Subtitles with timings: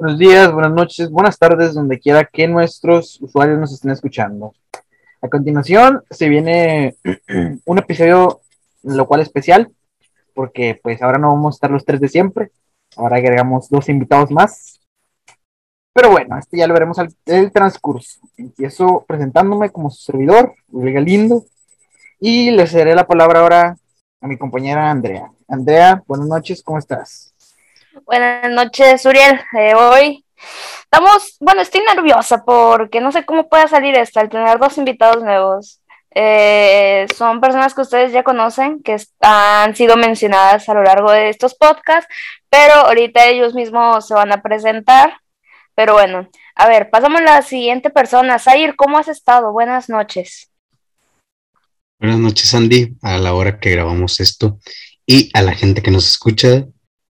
[0.00, 4.54] Buenos días, buenas noches, buenas tardes, donde quiera que nuestros usuarios nos estén escuchando.
[5.20, 6.94] A continuación se viene
[7.64, 8.40] un episodio,
[8.84, 9.72] lo cual especial,
[10.34, 12.52] porque pues ahora no vamos a estar los tres de siempre,
[12.96, 14.80] ahora agregamos dos invitados más.
[15.92, 18.20] Pero bueno, este ya lo veremos al el transcurso.
[18.36, 21.44] Empiezo presentándome como su servidor, Luis Galindo,
[22.20, 23.76] y le cederé la palabra ahora
[24.20, 25.32] a mi compañera Andrea.
[25.48, 27.34] Andrea, buenas noches, ¿cómo estás?
[28.04, 29.40] Buenas noches, Uriel.
[29.58, 30.24] Eh, hoy
[30.82, 35.22] estamos, bueno, estoy nerviosa porque no sé cómo pueda salir esto al tener dos invitados
[35.22, 35.80] nuevos.
[36.14, 41.28] Eh, son personas que ustedes ya conocen, que han sido mencionadas a lo largo de
[41.28, 42.12] estos podcasts,
[42.50, 45.18] pero ahorita ellos mismos se van a presentar.
[45.74, 48.38] Pero bueno, a ver, pasamos a la siguiente persona.
[48.38, 49.52] Zair, ¿cómo has estado?
[49.52, 50.50] Buenas noches.
[52.00, 54.58] Buenas noches, Andy, a la hora que grabamos esto
[55.06, 56.66] y a la gente que nos escucha.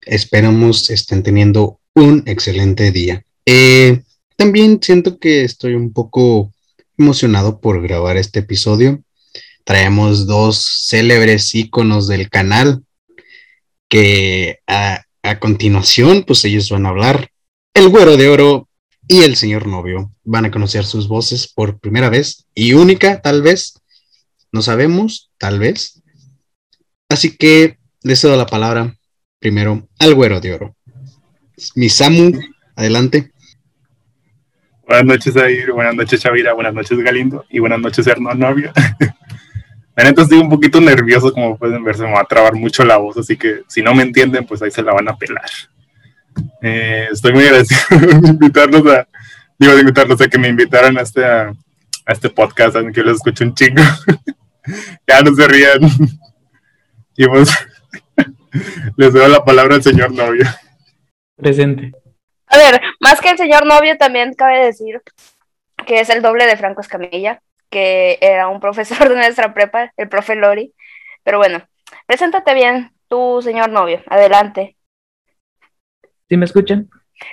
[0.02, 3.24] Esperamos estén teniendo un excelente día.
[3.45, 4.02] Eh,
[4.36, 6.52] también siento que estoy un poco
[6.97, 9.02] emocionado por grabar este episodio.
[9.64, 12.83] Traemos dos célebres íconos del canal
[13.88, 17.30] que a, a continuación, pues ellos van a hablar.
[17.75, 18.69] El güero de oro
[19.06, 23.42] y el señor novio van a conocer sus voces por primera vez y única, tal
[23.42, 23.75] vez.
[24.53, 26.00] No sabemos, tal vez.
[27.08, 28.97] Así que les doy la palabra
[29.41, 30.77] primero al güero de oro.
[31.74, 32.38] Mi Samu,
[32.77, 33.33] adelante.
[34.86, 38.72] Buenas noches, Air, buenas noches, Chavira, buenas noches, Galindo, y buenas noches, Hernán Novio.
[39.97, 42.84] La neta estoy un poquito nervioso, como pueden ver, se me va a trabar mucho
[42.84, 45.50] la voz, así que si no me entienden, pues ahí se la van a pelar.
[46.62, 47.80] Eh, estoy muy agradecido
[48.20, 49.06] de invitarlos a,
[49.58, 51.52] digo, de invitarlos a que me invitaran a este, a,
[52.06, 53.82] este podcast, aunque los escucho un chingo.
[55.06, 55.80] ya no se rían.
[57.16, 57.50] y pues,
[58.97, 60.45] les doy la palabra al señor novio.
[61.37, 61.93] Presente.
[62.47, 65.01] A ver, más que el señor novio, también cabe decir
[65.87, 70.09] que es el doble de Franco Escamilla, que era un profesor de nuestra prepa, el
[70.09, 70.75] profe Lori.
[71.22, 71.62] Pero bueno,
[72.06, 74.03] preséntate bien, tu señor novio.
[74.06, 74.77] Adelante.
[76.28, 76.89] ¿Sí me escuchan?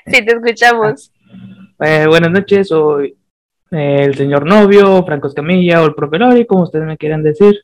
[0.06, 1.12] Sí, te escuchamos.
[1.80, 3.16] Eh, buenas noches, soy
[3.72, 7.64] eh, el señor novio, Franco Escamilla o el profe Lori, como ustedes me quieran decir.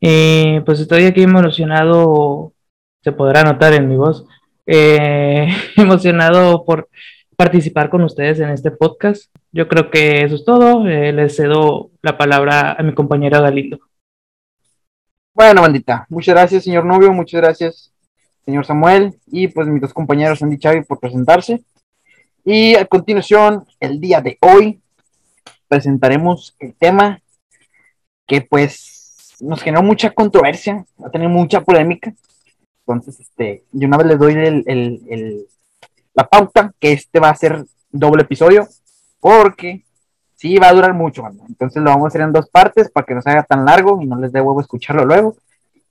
[0.00, 2.53] Y pues estoy aquí emocionado,
[3.04, 4.24] se podrá notar en mi voz,
[4.64, 6.88] eh, emocionado por
[7.36, 9.30] participar con ustedes en este podcast.
[9.52, 10.88] Yo creo que eso es todo.
[10.88, 13.78] Eh, les cedo la palabra a mi compañera Galindo.
[15.34, 17.92] Bueno, bandita, muchas gracias, señor novio, muchas gracias,
[18.44, 21.62] señor Samuel, y pues mis dos compañeros Andy Chavi por presentarse.
[22.44, 24.80] Y a continuación, el día de hoy,
[25.66, 27.20] presentaremos el tema
[28.26, 32.14] que pues nos generó mucha controversia, ha tenido mucha polémica.
[32.86, 35.46] Entonces, este, yo una vez les doy el, el- el-
[36.14, 38.68] la pauta que este va a ser doble episodio,
[39.20, 39.84] porque
[40.36, 41.24] sí va a durar mucho.
[41.48, 44.00] Entonces lo vamos a hacer en dos partes para que no se haga tan largo
[44.02, 45.36] y no les dé huevo escucharlo luego.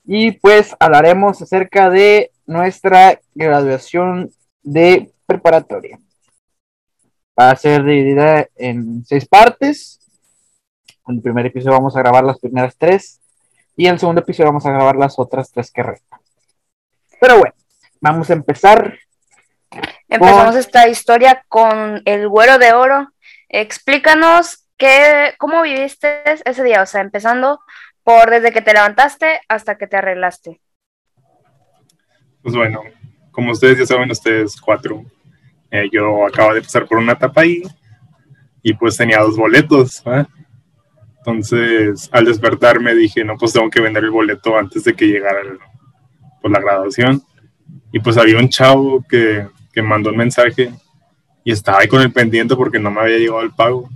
[0.05, 5.99] Y pues hablaremos acerca de nuestra graduación de preparatoria.
[7.39, 9.99] Va a ser dividida en seis partes.
[11.07, 13.19] En el primer episodio vamos a grabar las primeras tres
[13.75, 16.19] y en el segundo episodio vamos a grabar las otras tres que restan.
[17.23, 17.55] Pero bueno,
[18.01, 18.99] vamos a empezar.
[20.09, 23.13] Empezamos esta historia con el güero de oro.
[23.47, 27.61] Explícanos qué, cómo viviste ese día, o sea, empezando
[28.03, 30.59] por desde que te levantaste hasta que te arreglaste.
[32.41, 32.81] Pues bueno,
[33.31, 35.05] como ustedes ya saben, ustedes cuatro,
[35.71, 37.63] eh, yo acabo de pasar por una etapa ahí
[38.61, 40.03] y pues tenía dos boletos.
[41.19, 45.39] Entonces, al despertarme dije, no, pues tengo que vender el boleto antes de que llegara
[45.39, 45.57] el-
[46.51, 47.23] la graduación.
[47.91, 50.71] Y pues había un chavo que, que mandó un mensaje
[51.43, 53.89] y estaba ahí con el pendiente porque no me había llegado el pago.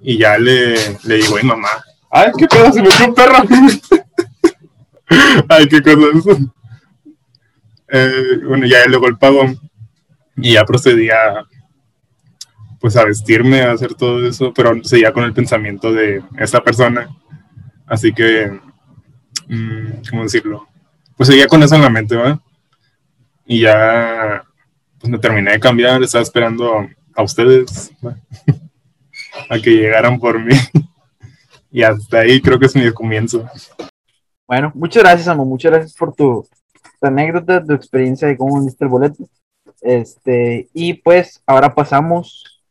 [0.00, 0.74] Y ya le,
[1.04, 1.68] le digo a mi mamá,
[2.10, 3.36] ay, qué pedo, se metió un perro.
[5.48, 6.40] ay, qué cosa.
[7.88, 9.44] Eh, bueno, ya luego el pago
[10.36, 11.46] y ya procedí a,
[12.80, 17.08] pues a vestirme, a hacer todo eso, pero seguía con el pensamiento de esta persona.
[17.86, 18.60] Así que,
[19.48, 20.66] mm, ¿cómo decirlo?
[21.16, 22.40] Pues seguía con eso en la mente, ¿va?
[23.46, 24.42] Y ya,
[24.98, 27.92] pues me terminé de cambiar, estaba esperando a ustedes,
[29.50, 30.54] a que llegaran por mí.
[31.70, 33.48] y hasta ahí creo que es mi comienzo.
[34.46, 35.44] Bueno, muchas gracias, Amo.
[35.44, 36.46] Muchas gracias por tu,
[37.00, 39.28] tu anécdota, tu experiencia de cómo vendiste el boleto.
[39.80, 42.62] Este, y pues ahora pasamos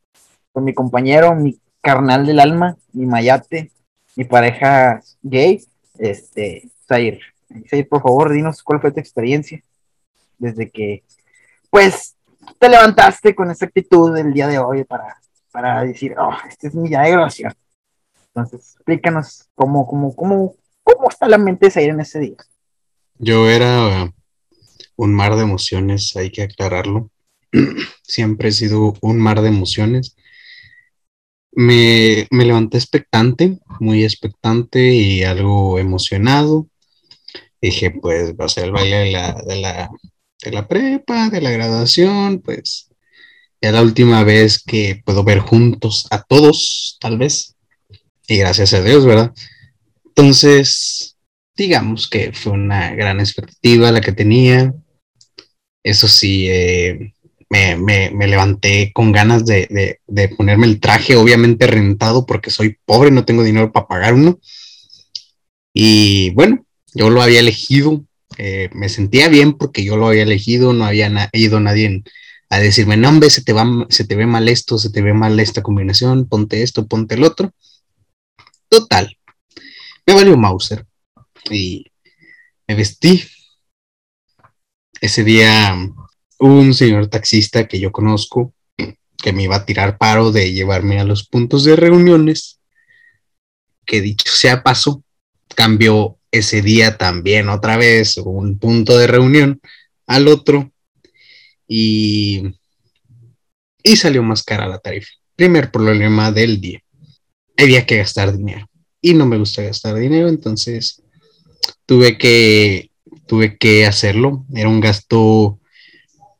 [0.52, 3.72] con mi compañero, mi carnal del alma, mi mayate,
[4.16, 5.64] mi pareja gay,
[5.98, 7.33] este, Zair.
[7.70, 9.62] Zair, por favor, dinos cuál fue tu experiencia
[10.38, 11.04] desde que,
[11.70, 12.16] pues,
[12.60, 15.18] te levantaste con esa actitud del día de hoy para,
[15.52, 17.54] para decir, oh, este es mi día de grabación?
[18.28, 22.38] Entonces, explícanos cómo, cómo, cómo, cómo está la mente de Zaire en ese día.
[23.20, 24.12] Yo era
[24.96, 27.10] un mar de emociones, hay que aclararlo.
[28.02, 30.16] Siempre he sido un mar de emociones.
[31.52, 36.68] Me, me levanté expectante, muy expectante y algo emocionado.
[37.64, 39.90] Dije, pues va a ser el baile de la, de la,
[40.44, 42.90] de la prepa, de la graduación, pues
[43.62, 47.56] es la última vez que puedo ver juntos a todos, tal vez.
[48.28, 49.34] Y gracias a Dios, ¿verdad?
[50.04, 51.16] Entonces,
[51.56, 54.74] digamos que fue una gran expectativa la que tenía.
[55.84, 57.14] Eso sí, eh,
[57.50, 62.78] me, me, levanté con ganas de, de, de, ponerme el traje, obviamente rentado, porque soy
[62.84, 64.38] pobre, no tengo dinero para pagar uno.
[65.74, 66.63] Y bueno,
[66.94, 68.04] yo lo había elegido,
[68.38, 72.04] eh, me sentía bien porque yo lo había elegido, no había ido nadie
[72.50, 75.14] a decirme, no, hombre, se te, va, se te ve mal esto, se te ve
[75.14, 77.52] mal esta combinación, ponte esto, ponte el otro.
[78.70, 79.18] Total,
[80.06, 80.86] me valió Mauser
[81.50, 81.86] y
[82.68, 83.24] me vestí.
[85.02, 85.76] Ese día
[86.40, 88.54] un señor taxista que yo conozco
[89.24, 92.60] que me iba a tirar paro de llevarme a los puntos de reuniones,
[93.86, 95.04] que dicho sea paso,
[95.56, 99.62] cambió ese día también otra vez un punto de reunión
[100.08, 100.72] al otro
[101.68, 102.42] y,
[103.84, 105.10] y salió más cara la tarifa.
[105.36, 106.82] Primer problema del día.
[107.56, 108.68] Había que gastar dinero
[109.00, 111.04] y no me gusta gastar dinero, entonces
[111.86, 112.90] tuve que,
[113.28, 114.44] tuve que hacerlo.
[114.56, 115.60] Era un gasto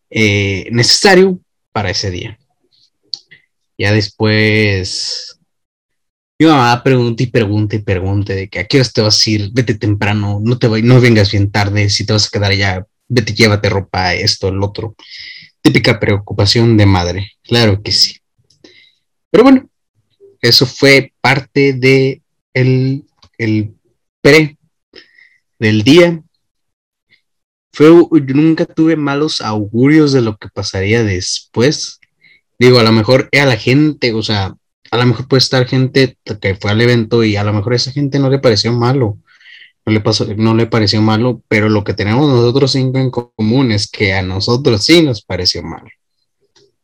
[0.10, 1.40] eh, necesario
[1.72, 2.40] para ese día.
[3.78, 5.40] Ya después,
[6.40, 9.30] mi mamá pregunta y pregunta y pregunta de que a qué hora te vas a
[9.30, 12.86] ir, vete temprano, no, te no vengas bien tarde, si te vas a quedar allá,
[13.08, 14.96] vete, llévate ropa, esto, el otro.
[15.62, 18.18] Típica preocupación de madre, claro que sí.
[19.30, 19.70] Pero bueno,
[20.42, 22.22] eso fue parte de
[22.54, 23.06] el,
[23.38, 23.74] el
[24.22, 24.58] pre
[25.60, 26.22] del día
[27.74, 27.90] fue,
[28.28, 32.00] nunca tuve malos augurios de lo que pasaría después.
[32.60, 34.56] Digo, a lo mejor a la gente, o sea,
[34.94, 37.78] a lo mejor puede estar gente que fue al evento y a lo mejor a
[37.78, 39.18] esa gente no le pareció malo,
[39.88, 43.72] no le, pasó, no le pareció malo, pero lo que tenemos nosotros cinco en común
[43.72, 45.90] es que a nosotros sí nos pareció malo.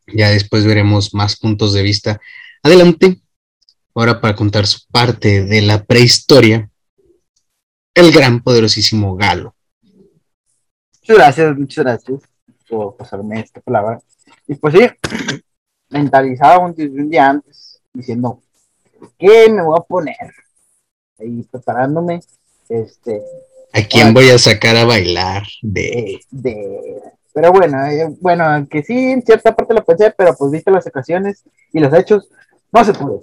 [0.07, 2.19] Ya después veremos más puntos de vista.
[2.63, 3.21] Adelante.
[3.93, 6.67] Ahora para contar su parte de la prehistoria,
[7.93, 9.53] el gran poderosísimo Galo.
[11.01, 12.21] Muchas gracias, muchas gracias
[12.67, 14.01] por pasarme esta palabra.
[14.47, 14.79] Y pues sí,
[15.89, 18.41] mentalizado un, día antes, diciendo,
[19.17, 20.33] ¿qué me voy a poner?
[21.19, 22.21] Ahí preparándome,
[22.67, 23.21] este...
[23.73, 25.43] ¿A quién voy a sacar a bailar?
[25.61, 26.19] De...
[26.31, 27.01] de
[27.33, 30.87] pero bueno, eh, bueno, que sí, en cierta parte lo pensé, pero pues viste las
[30.87, 32.27] ocasiones y los hechos,
[32.71, 33.21] no se pudo.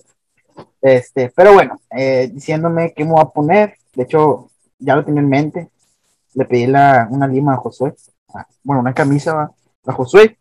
[0.80, 5.20] Este, pero bueno, eh, diciéndome qué me voy a poner, de hecho, ya lo tenía
[5.20, 5.70] en mente,
[6.34, 7.94] le pedí la, una lima a Josué,
[8.34, 9.50] ah, bueno, una camisa
[9.86, 10.38] a Josué,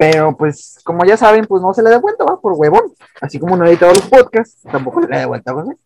[0.00, 3.38] pero pues como ya saben, pues no se le da vuelta, va, por huevón, así
[3.38, 5.76] como no he editado los podcasts, tampoco le da vuelta José.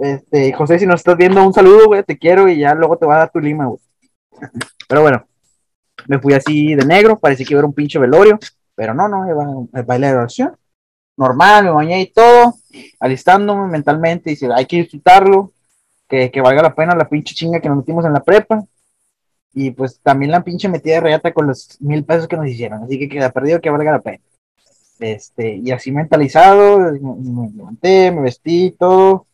[0.00, 3.06] Este, José, si nos estás viendo, un saludo, güey, te quiero y ya luego te
[3.06, 3.78] va a dar tu lima, güey.
[4.88, 5.24] Pero bueno,
[6.08, 8.40] me fui así de negro, parecía que iba a un pinche velorio,
[8.74, 10.56] pero no, no, iba a de oración.
[11.16, 12.54] Normal, me bañé y todo,
[12.98, 15.52] alistándome mentalmente, y dice, hay que disfrutarlo,
[16.08, 18.64] que, que, valga la pena la pinche chinga que nos metimos en la prepa.
[19.52, 22.82] Y pues también la pinche metida de reata con los mil pesos que nos hicieron.
[22.84, 24.22] Así que queda perdido que valga la pena.
[25.00, 29.26] Este, y así mentalizado, me levanté, me vestí, todo,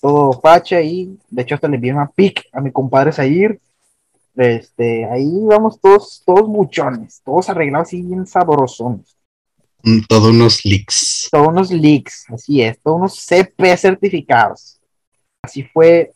[0.00, 3.60] todo facha y de hecho hasta le envié una pic a mi compadre Zahir.
[4.36, 9.16] Este, ahí vamos todos, todos buchones, todos arreglados y bien sabrosones.
[10.08, 11.28] Todos unos leaks.
[11.30, 14.80] Todos unos leaks, así es, todos unos CP certificados.
[15.42, 16.12] Así fue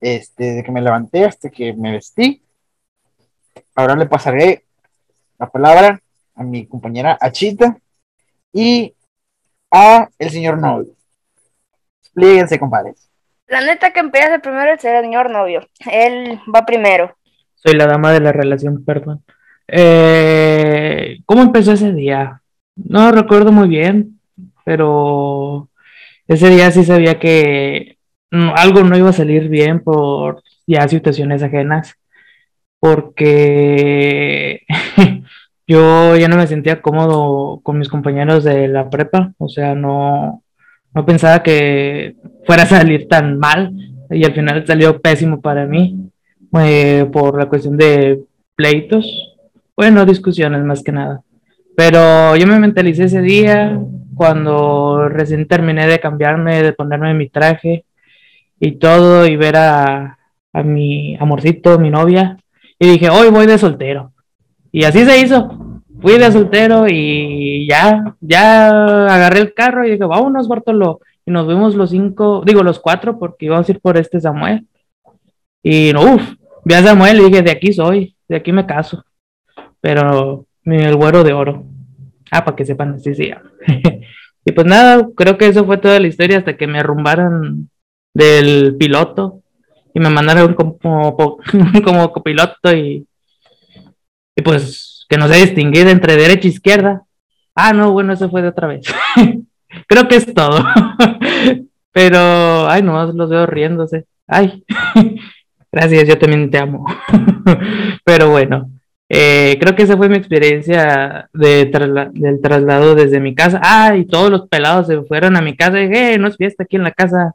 [0.00, 2.42] este, de que me levanté hasta que me vestí.
[3.74, 4.64] Ahora le pasaré
[5.38, 6.00] la palabra
[6.34, 7.76] a mi compañera Achita
[8.52, 8.94] y
[9.70, 10.92] a el señor novio.
[12.02, 13.08] Explíquense, compadres.
[13.46, 15.66] La neta que empieza el primero es el señor novio.
[15.90, 17.16] Él va primero.
[17.54, 19.24] Soy la dama de la relación, perdón.
[19.66, 22.42] Eh, ¿Cómo empezó ese día?
[22.76, 24.20] No recuerdo muy bien,
[24.64, 25.68] pero
[26.26, 27.98] ese día sí sabía que
[28.30, 31.94] algo no iba a salir bien por ya situaciones ajenas,
[32.80, 34.62] porque
[35.66, 40.42] yo ya no me sentía cómodo con mis compañeros de la prepa, o sea, no,
[40.94, 42.16] no pensaba que
[42.46, 43.72] fuera a salir tan mal
[44.10, 46.10] y al final salió pésimo para mí
[46.60, 48.20] eh, por la cuestión de
[48.54, 49.36] pleitos,
[49.76, 51.22] bueno, discusiones más que nada.
[51.76, 53.78] Pero yo me mentalicé ese día
[54.14, 57.84] cuando recién terminé de cambiarme, de ponerme mi traje
[58.58, 60.18] y todo y ver a,
[60.52, 62.36] a mi amorcito, mi novia.
[62.78, 64.12] Y dije, hoy voy de soltero.
[64.70, 65.82] Y así se hizo.
[66.00, 68.68] Fui de soltero y ya, ya
[69.06, 71.00] agarré el carro y dije, vámonos, Bartolo.
[71.26, 74.66] Y nos vimos los cinco, digo los cuatro, porque íbamos a ir por este Samuel.
[75.62, 76.22] Y uff,
[76.64, 79.04] vi a Samuel y dije, de aquí soy, de aquí me caso.
[79.80, 81.64] Pero el güero de oro.
[82.30, 83.32] Ah, para que sepan, así sí.
[84.44, 87.70] y pues nada, creo que eso fue toda la historia hasta que me arrumbaron
[88.14, 89.42] del piloto
[89.98, 90.78] y me mandaron como,
[91.84, 93.06] como copiloto y,
[94.36, 97.02] y pues que no sé distinguir entre derecha e izquierda.
[97.54, 98.86] Ah, no, bueno, eso fue de otra vez.
[99.88, 100.64] Creo que es todo.
[101.92, 104.06] Pero, ay, nomás los veo riéndose.
[104.28, 104.62] Ay,
[105.72, 106.86] gracias, yo también te amo.
[108.04, 108.70] Pero bueno,
[109.08, 111.64] eh, creo que esa fue mi experiencia de
[112.12, 113.58] del traslado desde mi casa.
[113.64, 116.64] Ah, y todos los pelados se fueron a mi casa dije, eh, no es fiesta
[116.64, 117.34] aquí en la casa.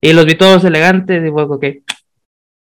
[0.00, 1.82] Y los vi todos elegantes y fue que,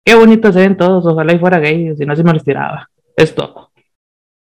[0.05, 2.89] qué bonito se ven todos, ojalá y fuera gay, si no se me los tiraba.
[3.15, 3.71] Es todo.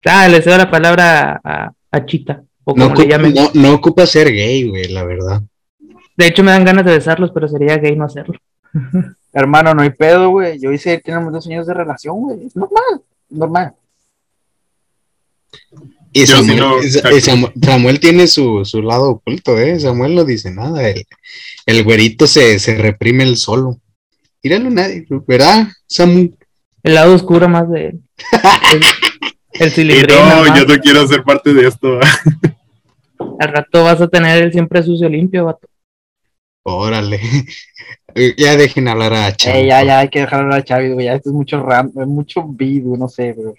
[0.06, 3.34] Ah, le cedo la palabra a, a Chita, o como No, le llamen.
[3.34, 5.42] no, no ocupa ser gay, güey, la verdad.
[6.16, 8.38] De hecho, me dan ganas de besarlos, pero sería gay no hacerlo.
[9.34, 10.60] Hermano, no hay pedo, güey.
[10.60, 12.46] Yo hice, tenemos dos años de relación, güey.
[12.46, 13.74] Es normal, normal.
[16.14, 17.22] Y Samuel, no- eh,
[17.62, 19.80] Samuel tiene su, su lado oculto, ¿eh?
[19.80, 20.88] Samuel no dice nada.
[20.88, 21.06] El,
[21.66, 23.80] el güerito se, se reprime el solo.
[24.44, 26.36] Míralo nadie, ¿verdad, Samu?
[26.84, 28.02] El lado oscuro más de él.
[29.54, 30.60] El, nada no, más.
[30.60, 32.00] yo no quiero ser parte de esto.
[33.40, 35.68] Al rato vas a tener el siempre sucio limpio, vato.
[36.64, 37.20] Órale.
[38.38, 39.58] ya dejen hablar a Chavo.
[39.58, 41.06] Eh, ya, ya, hay que dejar hablar a Chavi, güey.
[41.06, 43.54] Ya esto es mucho ram, mucho video, no sé, güey.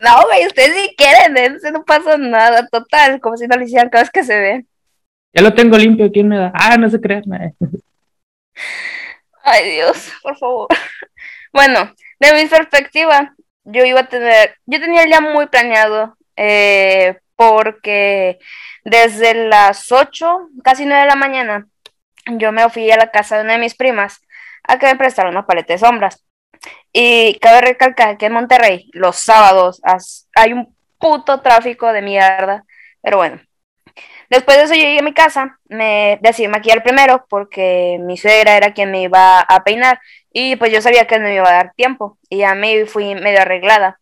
[0.00, 1.56] No, güey, ustedes sí quieren, ¿eh?
[1.72, 4.68] no pasa nada, total, como si no lo hicieran cada vez que se ven.
[5.32, 6.52] Ya lo tengo limpio, ¿quién me da?
[6.54, 7.24] Ah, no se crean.
[7.34, 7.54] eh.
[9.42, 10.68] Ay, Dios, por favor.
[11.52, 17.16] Bueno, de mi perspectiva, yo iba a tener, yo tenía el día muy planeado, eh,
[17.36, 18.40] porque
[18.84, 21.68] desde las 8, casi 9 de la mañana,
[22.26, 24.20] yo me fui a la casa de una de mis primas
[24.64, 26.24] a que me prestaron una paleta de sombras.
[26.92, 29.80] Y cabe recalcar que en Monterrey, los sábados,
[30.34, 32.64] hay un puto tráfico de mierda,
[33.02, 33.40] pero bueno.
[34.30, 38.72] Después de eso llegué a mi casa, me decidí maquillar primero porque mi suegra era
[38.72, 40.00] quien me iba a peinar
[40.32, 43.14] y pues yo sabía que no me iba a dar tiempo y ya me fui
[43.14, 44.00] medio arreglada.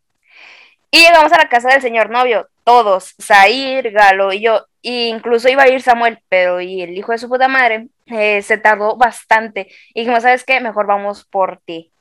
[0.91, 5.49] Y llegamos a la casa del señor novio, todos, Zair, Galo y yo, e incluso
[5.49, 8.97] iba a ir Samuel, pero y el hijo de su puta madre eh, se tardó
[8.97, 10.61] bastante y dijimos, ¿sabes qué?
[10.61, 11.92] Mejor vamos por ti.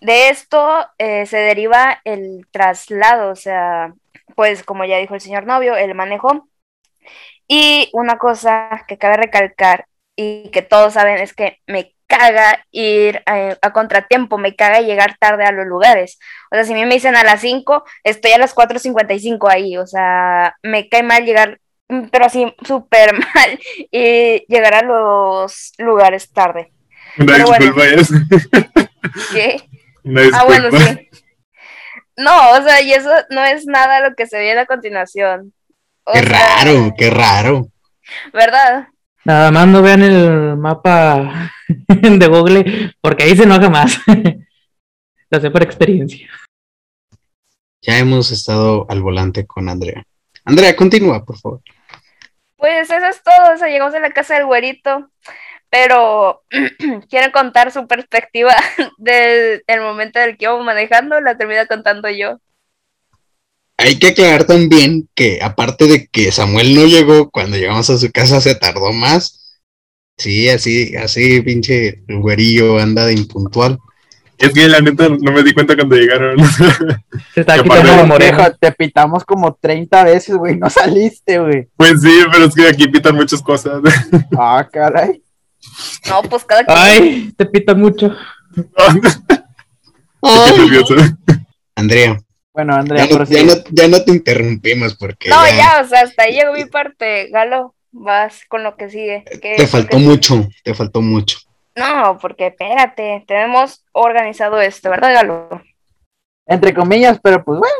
[0.00, 3.92] De esto eh, se deriva el traslado, o sea,
[4.34, 6.48] pues como ya dijo el señor novio, él manejó.
[7.46, 13.22] Y una cosa que cabe recalcar y que todos saben es que me caga ir
[13.26, 16.18] a, a contratiempo, me caga llegar tarde a los lugares.
[16.50, 19.76] O sea, si a mí me dicen a las 5, estoy a las 4.55 ahí.
[19.76, 25.72] O sea, me cae mal llegar, mm, pero así súper mal, y llegar a los
[25.78, 26.72] lugares tarde.
[30.34, 31.08] Ah, bueno, sí.
[32.16, 35.52] No, o sea, y eso no es nada lo que se viene a continuación.
[36.04, 37.68] O Qué sea, raro, qué raro.
[38.32, 38.88] ¿Verdad?
[39.24, 41.52] Nada más no vean el mapa
[41.88, 43.98] de Google, porque ahí se enoja más.
[45.30, 46.28] Lo sé por experiencia.
[47.82, 50.02] Ya hemos estado al volante con Andrea.
[50.44, 51.60] Andrea, continúa, por favor.
[52.56, 55.10] Pues eso es todo, o sea, llegamos a la casa del güerito,
[55.70, 56.42] pero
[57.08, 58.54] quiero contar su perspectiva
[58.98, 62.38] del el momento del que íbamos manejando, la termino contando yo.
[63.76, 68.10] Hay que aclarar también que aparte de que Samuel no llegó, cuando llegamos a su
[68.12, 69.62] casa se tardó más.
[70.18, 73.78] Sí, así, así, pinche el güerillo anda de impuntual.
[74.36, 76.38] Es que la neta no me di cuenta cuando llegaron.
[77.34, 78.36] Se está quitando morena.
[78.36, 80.56] Viejo, te pitamos como 30 veces, güey.
[80.56, 81.68] No saliste, güey.
[81.76, 83.82] pues sí, pero es que aquí pitan muchas cosas.
[84.38, 85.22] Ah, caray.
[86.08, 86.78] No, pues cada quien.
[86.78, 88.14] Ay, te pita mucho.
[90.22, 90.94] Estoy nervioso.
[91.74, 92.18] Andrea,
[92.52, 95.88] Bueno, Andrea, ya no, ya no- ya no te interrumpimos porque No, ya ya, o
[95.88, 97.28] sea, hasta ahí llegó mi parte.
[97.30, 99.24] Galo, vas con lo que sigue.
[99.40, 101.38] ¿Qué- te faltó mucho, te faltó mucho.
[101.76, 105.62] No, porque espérate, tenemos organizado esto, ¿verdad, Galo?
[106.46, 107.74] Entre comillas, pero pues bueno,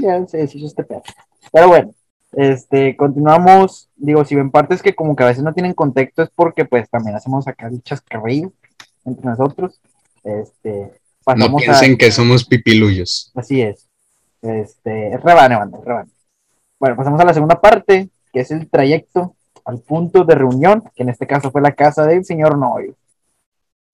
[0.00, 1.02] ya se deshizo este pedo.
[1.50, 1.90] Pero bueno,
[2.32, 3.88] este, continuamos.
[3.96, 6.88] Digo, si ven partes que como que a veces no tienen contexto es porque pues
[6.88, 8.52] también hacemos acá el chascarrillo
[9.04, 9.80] entre nosotros.
[10.24, 10.92] Este, No
[11.24, 11.64] pasamos a...
[11.64, 13.32] piensen que somos pipiluyos.
[13.34, 13.88] Así es.
[14.40, 16.10] Este, es rebane, banda, rebane.
[16.80, 21.04] Bueno, pasamos a la segunda parte, que es el trayecto al punto de reunión, que
[21.04, 22.96] en este caso fue la casa del señor novio.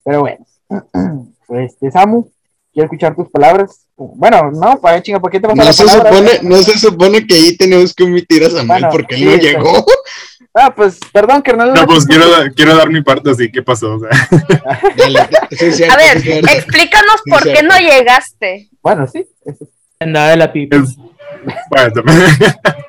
[0.03, 0.45] Pero bueno,
[1.49, 2.31] este Samu,
[2.79, 3.81] quiero escuchar tus palabras.
[3.97, 6.09] Bueno, no, para chinga, ¿por qué te vas a No la se, palabra?
[6.11, 9.25] supone, no se supone que ahí tenemos que omitir a Samuel Bueno, porque él sí,
[9.25, 9.85] no llegó.
[10.53, 11.73] Ah, pues, perdón, carnal.
[11.73, 13.95] No, pues quiero, quiero dar mi parte así, ¿qué pasó?
[13.95, 14.09] O sea,
[14.97, 18.69] Dale, sí, es cierto, A ver, explícanos Sí, por qué no llegaste.
[18.81, 19.25] Bueno, sí.
[19.45, 19.67] eso-
[19.99, 20.77] Andaba de la pipa.
[20.77, 20.95] es-
[21.69, 22.19] bueno, también-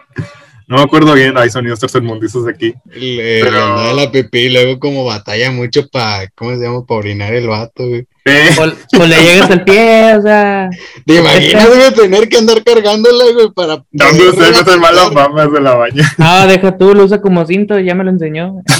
[0.71, 2.73] no me acuerdo bien, hay sonidos tercermundistas aquí.
[2.85, 6.87] Le, Pero- le la pipí y luego como batalla mucho para, ¿cómo se llama?
[6.87, 8.07] Para orinar el vato, güey.
[8.25, 10.71] Eh, O, o le llegas al pie, o sea.
[11.05, 13.85] ¿Te imaginas, güey, tener que andar cargándola, güey, para...
[13.91, 16.09] no, hombre, ustedes no malas mamas de la baña.
[16.19, 18.55] Ah, deja tú, lo usa como cinto, ya me lo enseñó.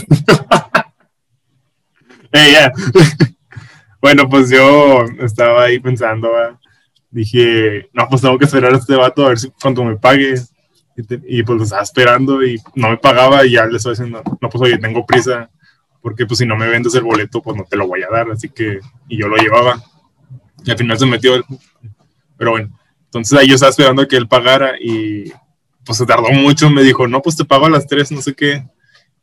[2.33, 2.71] Eh, ya.
[4.01, 6.57] bueno, pues yo estaba ahí pensando, ¿va?
[7.11, 10.35] dije, no, pues tengo que esperar a este vato a ver si cuando me pague.
[10.97, 13.93] Y, te- y, pues lo estaba esperando y no me pagaba y ya le estoy
[13.93, 15.51] diciendo, no, pues oye, tengo prisa,
[16.03, 18.31] porque pues si no me vendes el boleto, pues no te lo voy a dar,
[18.31, 19.83] así que, y yo lo llevaba.
[20.65, 21.45] Y al final se metió, el-
[22.37, 25.33] pero bueno, entonces ahí yo estaba esperando que él pagara y
[25.85, 28.35] pues se tardó mucho, me dijo, no, pues te pago a las 3, no sé
[28.35, 28.65] qué,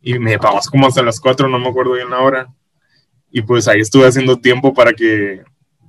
[0.01, 2.47] y me pagó como hasta las 4, no me acuerdo bien la hora.
[3.31, 5.43] Y pues ahí estuve haciendo tiempo para que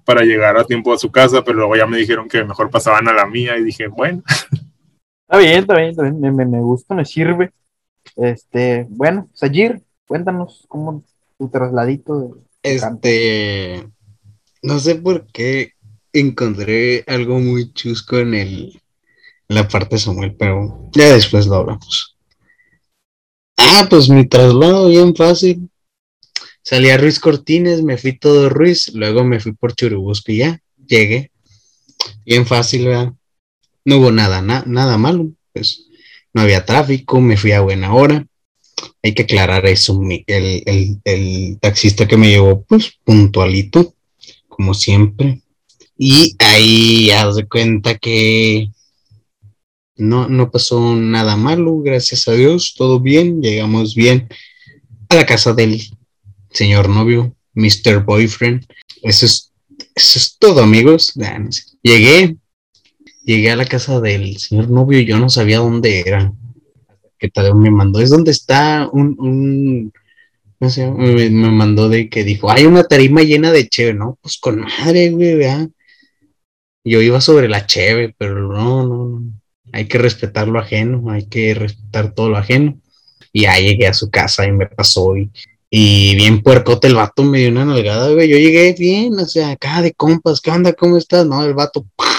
[0.05, 3.09] para llegar a tiempo a su casa, pero luego ya me dijeron que mejor pasaban
[3.09, 4.23] a la mía y dije, bueno,
[5.29, 6.21] Está bien, está bien, está bien.
[6.21, 7.53] Me, me, me gusta, me sirve.
[8.17, 11.05] Este, bueno, Sayir, cuéntanos cómo
[11.39, 12.21] tu trasladito.
[12.21, 13.89] de- Este,
[14.63, 15.73] no sé por qué
[16.13, 18.83] encontré algo muy chusco en el,
[19.49, 22.17] en la parte de Samuel, pero ya después lo hablamos.
[23.59, 25.71] Ah, pues mi traslado bien fácil.
[26.63, 30.61] Salí a Ruiz Cortines, me fui todo Ruiz, luego me fui por Churubusco y ya,
[30.87, 31.31] llegué.
[32.25, 33.15] Bien fácil, ¿verdad?
[33.89, 35.87] No hubo nada, na- nada malo, pues
[36.35, 38.27] no había tráfico, me fui a buena hora.
[39.03, 43.95] Hay que aclarar eso, el, el- taxista que me llevó, pues puntualito,
[44.47, 45.41] como siempre.
[45.97, 48.69] Y ahí haz de cuenta que
[49.97, 54.29] no, no pasó nada malo, gracias a Dios, todo bien, llegamos bien
[55.09, 55.81] a la casa del
[56.51, 58.05] señor novio, Mr.
[58.05, 58.67] Boyfriend.
[59.03, 59.51] Eso es,
[59.95, 61.15] eso es todo, amigos.
[61.83, 62.37] Llegué,
[63.29, 66.33] llegué a la casa del señor novio y yo no sabía dónde era.
[67.19, 69.93] Que tal me mandó, es donde está un, un
[70.61, 74.19] no sé, me, me mandó de que dijo, hay una tarima llena de cheve, ¿no?
[74.23, 75.69] Pues con madre, güey, ¿verdad?
[76.85, 79.23] Yo iba sobre la cheve, pero no, no, no.
[79.73, 82.81] Hay que respetar lo ajeno, hay que respetar todo lo ajeno.
[83.33, 85.31] Y ya llegué a su casa y me pasó y,
[85.69, 88.29] y bien puercote el vato me dio una nalgada, güey.
[88.29, 90.73] Yo llegué bien, o sea, acá de compas, ¿qué onda?
[90.73, 91.27] ¿Cómo estás?
[91.27, 92.18] No, el vato, ¡pau!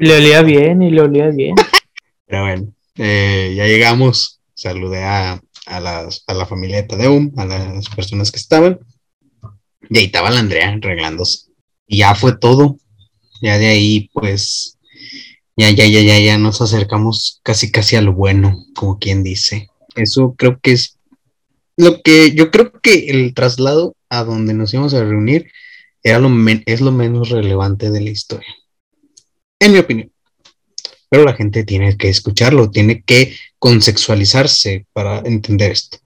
[0.00, 1.54] Le olía bien y le olía bien.
[2.26, 4.40] Pero bueno, eh, ya llegamos.
[4.54, 8.78] Saludé a, a, las, a la familia de Tadeo, a las personas que estaban.
[9.90, 11.50] Y ahí estaba la Andrea arreglándose.
[11.86, 12.78] Y ya fue todo.
[13.42, 14.78] Ya de ahí, pues,
[15.56, 19.68] ya, ya, ya, ya, ya nos acercamos casi, casi a lo bueno, como quien dice.
[19.94, 20.98] Eso creo que es
[21.76, 25.50] lo que yo creo que el traslado a donde nos íbamos a reunir
[26.02, 28.48] era lo men- es lo menos relevante de la historia.
[29.60, 30.10] En mi opinión
[31.08, 35.98] pero la gente tiene que escucharlo, tiene que consexualizarse para entender esto.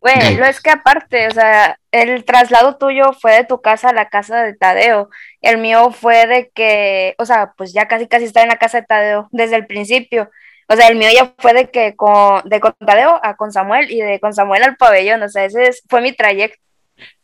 [0.00, 3.92] Güey, no es que aparte, o sea, el traslado tuyo fue de tu casa a
[3.94, 5.08] la casa de Tadeo.
[5.40, 8.80] El mío fue de que, o sea, pues ya casi casi estaba en la casa
[8.80, 10.30] de Tadeo desde el principio.
[10.68, 13.90] O sea, el mío ya fue de que con, de con Tadeo a con Samuel
[13.90, 15.22] y de con Samuel al pabellón.
[15.22, 16.58] O sea, ese es- fue mi trayecto.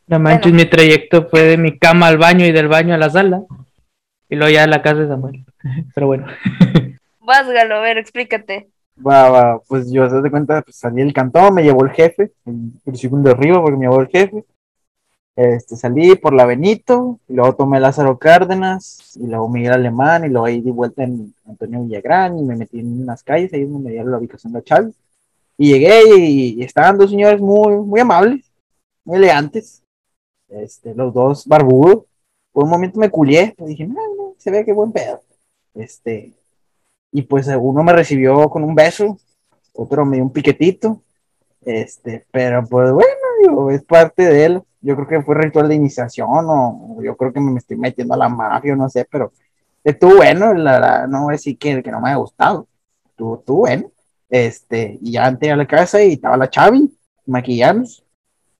[0.06, 0.56] No manches, Bueno.
[0.64, 3.42] mi trayecto fue de mi cama al baño y del baño a la sala.
[4.30, 5.44] Y luego ya la casa de Samuel.
[5.94, 6.26] Pero bueno.
[7.20, 8.70] Vas, Galo, a ver, explícate.
[9.04, 12.32] Va, va, pues yo, se de cuenta, pues salí del cantón, me llevó el jefe,
[12.44, 14.44] el, el segundo de arriba porque me llevó el jefe.
[15.36, 20.28] Este, salí por la Benito, y luego tomé Lázaro Cárdenas, y luego Miguel Alemán, y
[20.28, 23.70] luego ahí di vuelta en Antonio Villagrán, y me metí en unas calles, ahí es
[23.70, 24.94] donde me dieron la ubicación de Chávez.
[25.56, 28.50] Y llegué, y, y estaban dos señores muy, muy amables,
[29.04, 29.82] muy elegantes,
[30.48, 32.04] este, los dos barbudos.
[32.52, 35.20] Por un momento me culié, pues dije, no, no, se ve que buen pedo.
[35.74, 36.32] Este,
[37.12, 39.18] y pues eh, uno me recibió con un beso,
[39.74, 41.02] otro me dio un piquetito,
[41.62, 43.10] este, pero pues bueno,
[43.42, 44.62] digo, es parte de él.
[44.82, 48.16] Yo creo que fue ritual de iniciación o, yo creo que me estoy metiendo a
[48.16, 49.32] la mafia, no sé, pero
[49.84, 52.66] estuvo bueno, la verdad, no voy a decir que, que no me haya gustado,
[53.04, 53.90] estuvo, estuvo bueno.
[54.30, 56.88] Este, y ya entré a la casa y estaba la Chavi,
[57.26, 58.04] maquillamos,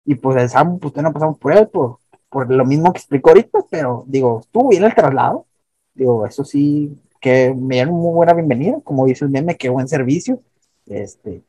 [0.05, 2.00] y pues el Samu, pues no pasamos por él, por,
[2.31, 5.47] por lo mismo que explicó ahorita, pero digo, estuvo bien el traslado,
[5.93, 9.89] digo, eso sí, que me dieron muy buena bienvenida, como dice el meme, qué buen
[9.89, 10.41] servicio.
[10.87, 11.43] Este,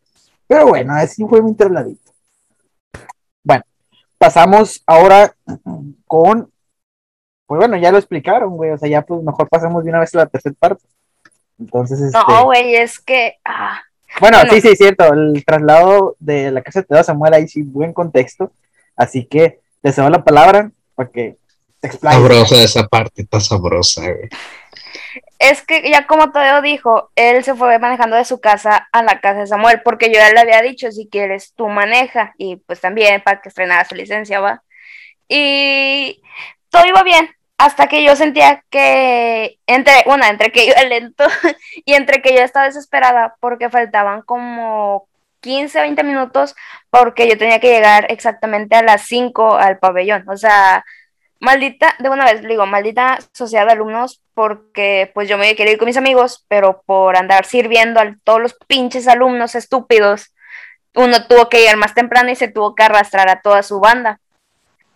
[0.47, 2.11] pero bueno, así fue mi trasladito.
[3.43, 3.63] Bueno,
[4.17, 5.33] pasamos ahora
[6.05, 6.51] con,
[7.45, 10.13] pues bueno, ya lo explicaron, güey, o sea, ya pues mejor pasamos de una vez
[10.15, 10.83] a la tercera parte.
[11.57, 13.35] Entonces, este, No, güey, es que.
[13.45, 13.81] ah,
[14.19, 14.51] bueno, bueno.
[14.51, 18.51] sí, sí, cierto, el traslado de la casa de Samuel ahí sí, buen contexto,
[18.95, 21.37] así que te cedo la palabra para que
[21.79, 21.91] te.
[21.91, 24.29] Sabrosa esa parte, está sabrosa, güey.
[25.39, 29.19] Es que ya como Tadeo dijo, él se fue manejando de su casa a la
[29.21, 32.79] casa de Samuel, porque yo ya le había dicho, si quieres, tú maneja, y pues
[32.79, 34.61] también para que estrenara su licencia, va.
[35.27, 36.21] Y
[36.69, 41.25] todo iba bien, hasta que yo sentía que, entre, una, entre que iba lento
[41.85, 45.07] y entre que yo estaba desesperada, porque faltaban como
[45.41, 46.55] 15, 20 minutos,
[46.89, 50.83] porque yo tenía que llegar exactamente a las 5 al pabellón, o sea,
[51.41, 55.79] Maldita, de una vez digo, maldita sociedad de alumnos, porque pues yo me quería ir
[55.79, 60.35] con mis amigos, pero por andar sirviendo a todos los pinches alumnos estúpidos,
[60.93, 64.19] uno tuvo que ir más temprano y se tuvo que arrastrar a toda su banda.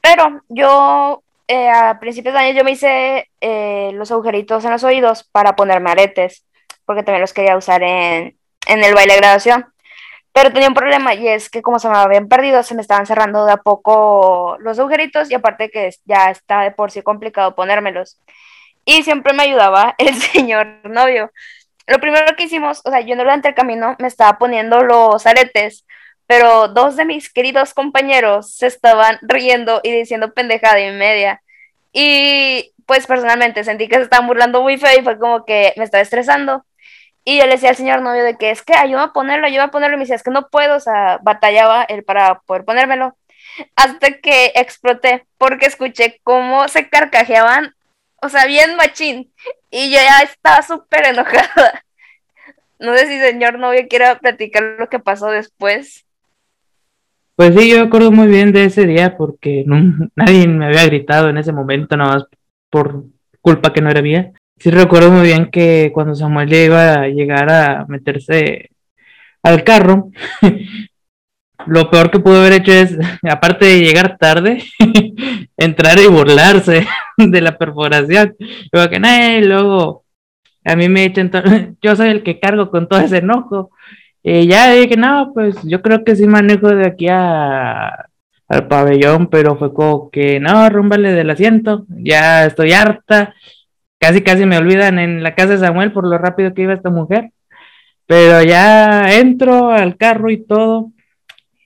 [0.01, 4.83] Pero yo eh, a principios de año yo me hice eh, los agujeritos en los
[4.83, 6.45] oídos para ponerme aretes,
[6.85, 9.65] porque también los quería usar en, en el baile de graduación.
[10.35, 13.05] Pero tenía un problema y es que como se me habían perdido, se me estaban
[13.05, 17.55] cerrando de a poco los agujeritos y aparte que ya está de por sí complicado
[17.55, 18.19] ponérmelos.
[18.83, 21.31] Y siempre me ayudaba el señor novio.
[21.87, 25.85] Lo primero que hicimos, o sea, yo durante el camino me estaba poniendo los aretes,
[26.27, 31.41] pero dos de mis queridos compañeros se estaban riendo y diciendo pendejada y media.
[31.93, 35.85] Y pues personalmente sentí que se estaban burlando muy feo y fue como que me
[35.85, 36.65] estaba estresando.
[37.27, 39.69] Y yo le decía al señor novio de que es que ayúdame a ponerlo, ayúdame
[39.69, 39.95] a ponerlo.
[39.95, 43.17] Y me decía, es que no puedo, o sea, batallaba él para poder ponérmelo.
[43.75, 47.73] Hasta que exploté, porque escuché cómo se carcajeaban,
[48.21, 49.33] o sea, bien machín.
[49.71, 51.83] Y yo ya estaba súper enojada.
[52.77, 56.05] No sé si señor novio quiera platicar lo que pasó después.
[57.35, 59.65] Pues sí, yo me acuerdo muy bien de ese día porque
[60.15, 62.25] nadie me había gritado en ese momento, nada más
[62.69, 63.05] por
[63.41, 64.31] culpa que no era mía.
[64.57, 68.69] Sí recuerdo muy bien que cuando Samuel ya iba a llegar a meterse
[69.43, 70.11] al carro,
[71.67, 72.97] lo peor que pudo haber hecho es,
[73.29, 74.63] aparte de llegar tarde,
[75.57, 76.87] entrar y burlarse
[77.17, 78.35] de la perforación.
[78.73, 80.05] Yo que, "Nah", luego
[80.65, 81.31] a mí me echan,
[81.81, 83.71] yo soy el que cargo con todo ese enojo.
[84.23, 89.55] Y ya dije, no, pues yo creo que sí manejo de aquí al pabellón, pero
[89.57, 93.35] fue como que, no, rúmbale del asiento, ya estoy harta,
[93.99, 96.89] casi casi me olvidan en la casa de Samuel por lo rápido que iba esta
[96.89, 97.31] mujer,
[98.05, 100.91] pero ya entro al carro y todo,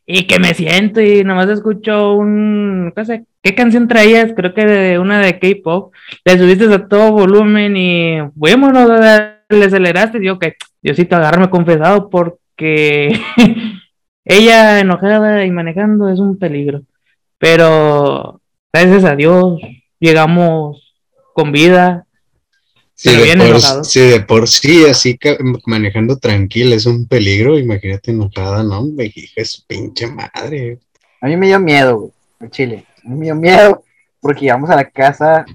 [0.05, 4.33] y que me siento y nomás escucho un, no sé, ¿qué canción traías?
[4.35, 5.93] Creo que de una de K-pop,
[6.25, 8.89] le subiste a todo volumen y, vámonos,
[9.49, 13.19] le aceleraste, yo que, Diosito, agarrarme confesado porque
[14.25, 16.81] ella enojada y manejando es un peligro.
[17.37, 18.41] Pero
[18.73, 19.59] gracias a Dios
[19.99, 20.95] llegamos
[21.33, 22.05] con vida.
[23.03, 23.83] Pero de bien por, enojado.
[23.83, 25.17] sí, de por sí, así
[25.65, 28.83] manejando tranquila es un peligro, imagínate enojada, ¿no?
[28.83, 30.79] Me hija es su pinche madre.
[31.21, 32.85] A mí me dio miedo, güey, en Chile.
[33.05, 33.83] A mí me dio miedo
[34.19, 35.45] porque llegamos a la casa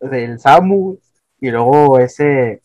[0.00, 0.98] del Samu güey,
[1.40, 2.60] y luego ese,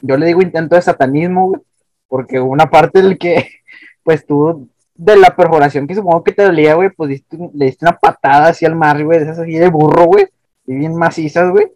[0.00, 1.60] yo le digo intento de satanismo, güey,
[2.06, 3.48] porque una parte del que,
[4.04, 7.84] pues tú, de la perforación que supongo que te dolía, güey, pues diste- le diste
[7.84, 10.26] una patada así al mar, güey, de esas así de burro, güey,
[10.66, 11.66] y bien macizas, güey,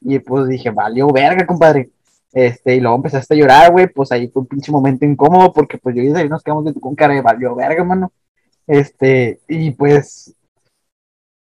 [0.00, 1.90] y pues dije, valió verga, compadre.
[2.32, 5.78] Este, y luego empezaste a llorar, güey, pues ahí fue un pinche momento incómodo, porque
[5.78, 8.12] pues yo y ahí nos quedamos de- con cara de valió verga, mano.
[8.66, 10.34] Este, y pues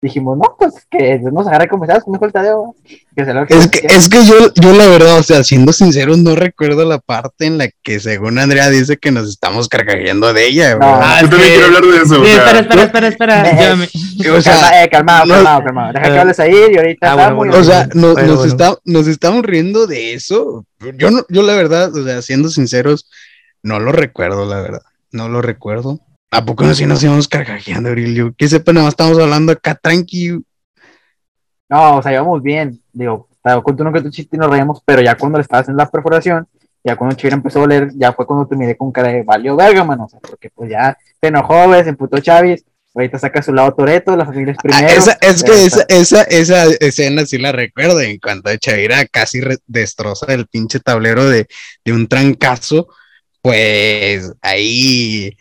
[0.07, 2.75] dijimos, no, pues que nos agarre conversados con el Tadeo.
[3.15, 6.17] Que se lo Es que, es que yo, yo la verdad, o sea, siendo sincero,
[6.17, 10.47] no recuerdo la parte en la que según Andrea dice que nos estamos carcajeando de
[10.47, 10.77] ella.
[10.77, 10.87] No.
[10.87, 12.15] Ah, Yo también que- quiero hablar de eso.
[12.17, 13.77] Sí, o sea, espera, espera, espera, espera.
[13.77, 15.93] Me- Yo me- O sea, Calma- eh, calmado, no- calmado, calmado.
[15.95, 17.57] Deja que hables ahí y ahorita Ah, bueno, bueno.
[17.59, 18.53] O sea, nos, Bueno, nos bueno.
[18.53, 20.65] está- nos estamos riendo de eso.
[20.97, 23.09] Yo no, yo la verdad, o sea, siendo sinceros,
[23.63, 24.83] no lo recuerdo, la verdad.
[25.13, 26.01] No lo recuerdo.
[26.31, 28.35] ¿A poco no si nos íbamos carcajeando, Aurelio?
[28.37, 30.39] Que sepa, nada más estamos hablando acá tranqui.
[31.69, 32.81] No, o sea, íbamos bien.
[32.93, 35.63] Digo, te cuento uno que tu chiste y nos reíamos, pero ya cuando le estabas
[35.63, 36.47] haciendo la perforación,
[36.85, 39.57] ya cuando Chivira empezó a oler, ya fue cuando te miré con cara de valió
[39.57, 40.05] verga, mano.
[40.05, 42.65] O sea, porque pues ya se enojó, se emputó Chávez.
[42.95, 44.89] Ahorita saca su lado Toreto, la familia es Ah, primero.
[44.89, 48.01] esa, es que esa, esa, esa escena sí la recuerdo.
[48.01, 51.47] En cuanto a Chavira casi destroza el pinche tablero de,
[51.85, 52.89] de un trancazo,
[53.43, 55.37] pues ahí,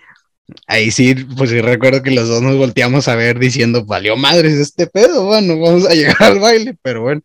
[0.67, 4.53] ahí sí, pues sí recuerdo que los dos nos volteamos a ver diciendo, valió madres
[4.53, 7.21] este pedo, bueno, vamos a llegar al baile, pero bueno.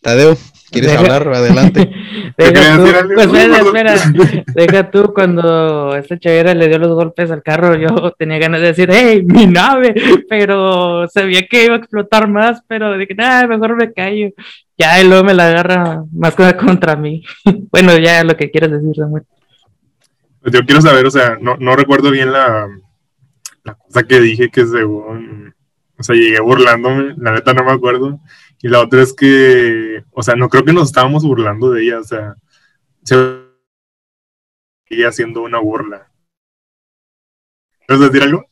[0.00, 0.36] Tadeo,
[0.72, 1.28] ¿Quieres Deja- hablar?
[1.28, 1.90] Adelante.
[2.36, 2.82] ¿Te Deja tú,
[3.14, 4.44] pues, espera, espera.
[4.54, 8.68] Deja tú cuando esta chavera le dio los golpes al carro, yo tenía ganas de
[8.68, 9.94] decir, ¡hey, mi nave!
[10.30, 14.30] Pero sabía que iba a explotar más, pero dije, nada, mejor me callo.
[14.78, 17.22] Ya, y luego me la agarra más cosa contra mí.
[17.70, 19.24] Bueno, ya lo que quieras decir, Samuel.
[20.42, 22.68] Pues yo quiero saber, o sea, no, no recuerdo bien la,
[23.62, 25.54] la cosa que dije que según,
[25.98, 28.18] o sea, llegué burlándome, la neta no me acuerdo.
[28.60, 32.00] Y la otra es que, o sea, no creo que nos estábamos burlando de ella,
[32.00, 32.34] o sea,
[33.04, 33.42] se
[34.86, 36.10] ella haciendo una burla.
[37.86, 38.44] ¿Quieres decir algo?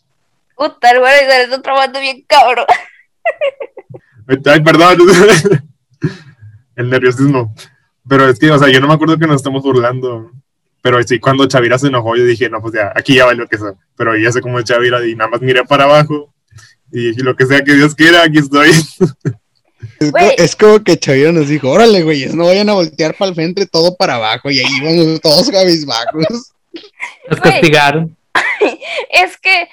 [0.57, 2.66] Puta, el güey se está trabajando bien cabrón.
[4.26, 4.98] Ay, perdón.
[6.76, 7.55] El nerviosismo.
[8.09, 10.31] Pero es que, o sea, yo no me acuerdo que nos estamos burlando.
[10.82, 13.58] Pero sí, cuando Chavira se enojó, yo dije, no, pues ya, aquí ya valió que
[13.58, 13.74] sea.
[13.96, 16.32] Pero ya sé cómo es Chavira y nada más miré para abajo.
[16.92, 18.70] Y dije, lo que sea que Dios quiera, aquí estoy.
[20.00, 23.34] Es, es como que Chavira nos dijo, órale, güeyes, no vayan a voltear para el
[23.34, 24.50] frente todo para abajo.
[24.50, 26.52] Y ahí íbamos todos cabizbajos.
[27.28, 28.16] Nos castigaron.
[29.10, 29.68] Es que,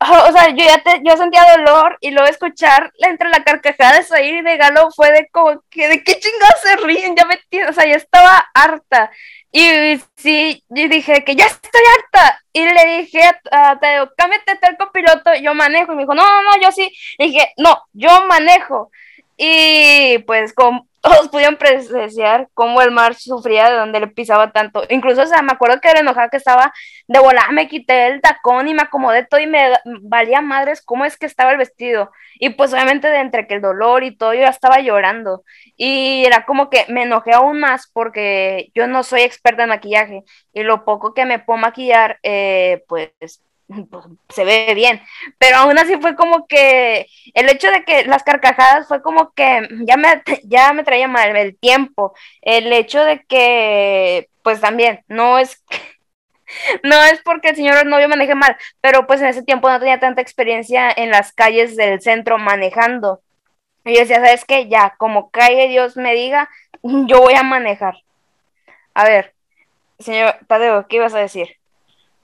[0.00, 4.04] o sea, yo ya te, yo sentía dolor y luego escuchar entre la carcajada de
[4.04, 7.14] Zair y de Galo fue de como que, ¿de qué chingados se ríen?
[7.16, 9.10] Ya me entiendes, o sea, ya estaba harta.
[9.52, 12.40] Y sí, yo dije que ya estoy harta.
[12.52, 15.92] Y le dije a, a Tadeo, cámbiate tú el copiloto, yo manejo.
[15.92, 16.90] Y me dijo, no, no, no, yo sí.
[17.18, 18.90] Le dije, no, yo manejo.
[19.36, 24.82] Y pues como todos pudieron presenciar cómo el March sufría de donde le pisaba tanto.
[24.90, 26.72] Incluso, o sea, me acuerdo que era enojada que estaba
[27.08, 31.04] de volada, me quité el tacón y me acomodé todo y me valía madres cómo
[31.04, 32.10] es que estaba el vestido.
[32.38, 35.44] Y pues obviamente de entre que el dolor y todo, yo ya estaba llorando.
[35.76, 40.22] Y era como que me enojé aún más porque yo no soy experta en maquillaje
[40.52, 43.12] y lo poco que me puedo maquillar, eh, pues,
[44.28, 45.00] se ve bien.
[45.38, 49.68] Pero aún así fue como que el hecho de que las carcajadas fue como que
[49.82, 52.14] ya me, ya me traía mal el tiempo.
[52.42, 55.62] El hecho de que, pues también, no es
[56.82, 60.00] no es porque el señor novio maneje mal, pero pues en ese tiempo no tenía
[60.00, 63.22] tanta experiencia en las calles del centro manejando.
[63.84, 64.68] Y yo decía, ¿sabes qué?
[64.68, 66.50] Ya, como calle Dios me diga,
[66.82, 67.94] yo voy a manejar.
[68.94, 69.34] A ver,
[69.98, 71.59] señor Tadeo, ¿qué ibas a decir?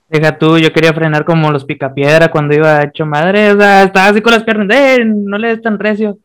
[0.09, 4.09] Deja tú, yo quería frenar como los picapiedra cuando iba hecho madre, o sea, estaba
[4.09, 5.05] así con las piernas, ¡eh!
[5.05, 6.19] No le des tan recio.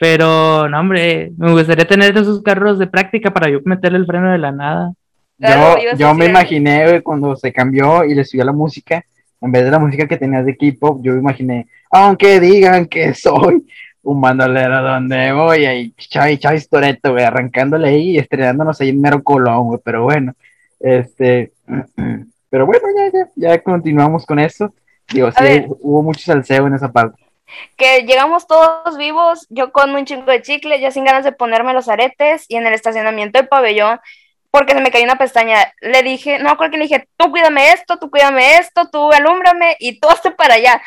[0.00, 4.32] Pero, no, hombre, me gustaría tener esos carros de práctica para yo meterle el freno
[4.32, 4.92] de la nada.
[5.38, 9.04] Claro, yo yo me imaginé güey, cuando se cambió y le subió la música,
[9.40, 13.12] en vez de la música que tenías de K-pop, yo me imaginé, aunque digan que
[13.14, 13.66] soy
[14.02, 19.00] un bandolero donde voy, ahí Chavi, Chavi Toreto, güey, arrancándole ahí y estrenándonos ahí en
[19.00, 20.34] mero colón, güey, pero bueno,
[20.80, 21.52] este,
[22.54, 24.72] pero bueno, ya, ya, ya continuamos con eso.
[25.08, 25.64] Digo, sí, ver.
[25.66, 27.20] hubo, hubo mucho salseo en esa parte.
[27.76, 31.72] Que llegamos todos vivos, yo con un chingo de chicle, ya sin ganas de ponerme
[31.72, 33.98] los aretes y en el estacionamiento del pabellón,
[34.52, 37.72] porque se me cayó una pestaña, le dije, no, creo que le dije, tú cuídame
[37.72, 40.80] esto, tú cuídame esto, tú alúmbrame y tú hazte para allá,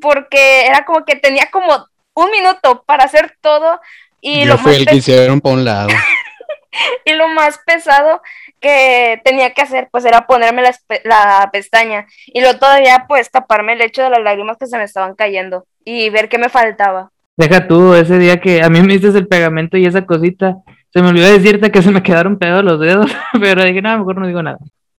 [0.00, 3.80] porque era como que tenía como un minuto para hacer todo
[4.20, 5.88] y Yo lo fui más el que hicieron para un lado.
[7.04, 8.22] y lo más pesado
[8.62, 10.62] que tenía que hacer pues era ponerme
[11.04, 14.84] la, pestaña y luego todavía pues taparme el hecho de las lágrimas que se me
[14.84, 17.10] estaban cayendo y ver qué me faltaba.
[17.36, 20.56] Deja tú, ese día que a mí me diste el pegamento y esa cosita,
[20.92, 24.18] se me olvidó decirte que se me quedaron pegados los dedos, pero dije, no, mejor
[24.18, 24.58] no digo nada.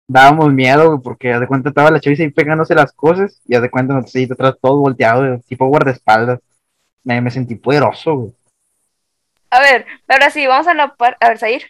[0.09, 3.71] Dábamos miedo, güey, porque de cuenta estaba la chaviza ahí pegándose las cosas y de
[3.71, 6.41] cuenta ahí detrás todo volteado, güey, tipo guardaespaldas.
[7.05, 8.33] Me, me sentí poderoso, güey.
[9.51, 11.17] A ver, ahora sí, vamos a la par...
[11.21, 11.63] A ver, Sair.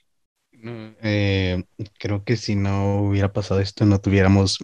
[0.63, 1.65] No, eh,
[1.99, 4.59] creo que si no hubiera pasado esto, no tuviéramos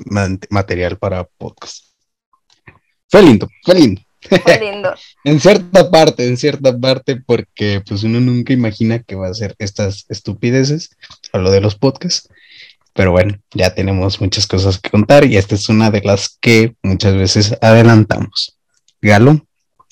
[0.49, 1.87] material para podcast.
[3.09, 4.03] Fue lindo, fue lindo.
[4.21, 4.95] Fue lindo.
[5.25, 9.57] En cierta parte, en cierta parte, porque pues uno nunca imagina que va a hacer
[9.59, 10.97] estas estupideces
[11.33, 12.29] a lo de los podcasts.
[12.93, 16.77] Pero bueno, ya tenemos muchas cosas que contar y esta es una de las que
[16.81, 18.57] muchas veces adelantamos.
[19.03, 19.41] Galo,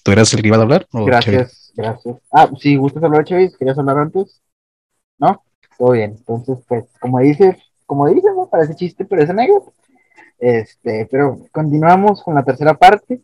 [0.04, 0.86] ¿tú eras el que iba a hablar?
[0.92, 2.16] Gracias, gracias.
[2.30, 4.40] Ah, si gustas hablar, Chavis, ¿querías hablar antes?
[5.18, 5.42] ¿No?
[5.78, 6.12] Todo bien.
[6.12, 8.48] Entonces, pues, como dices, como dices, ¿no?
[8.48, 9.70] Parece chiste, pero es anécdota.
[10.38, 13.20] Este, pero continuamos con la tercera parte,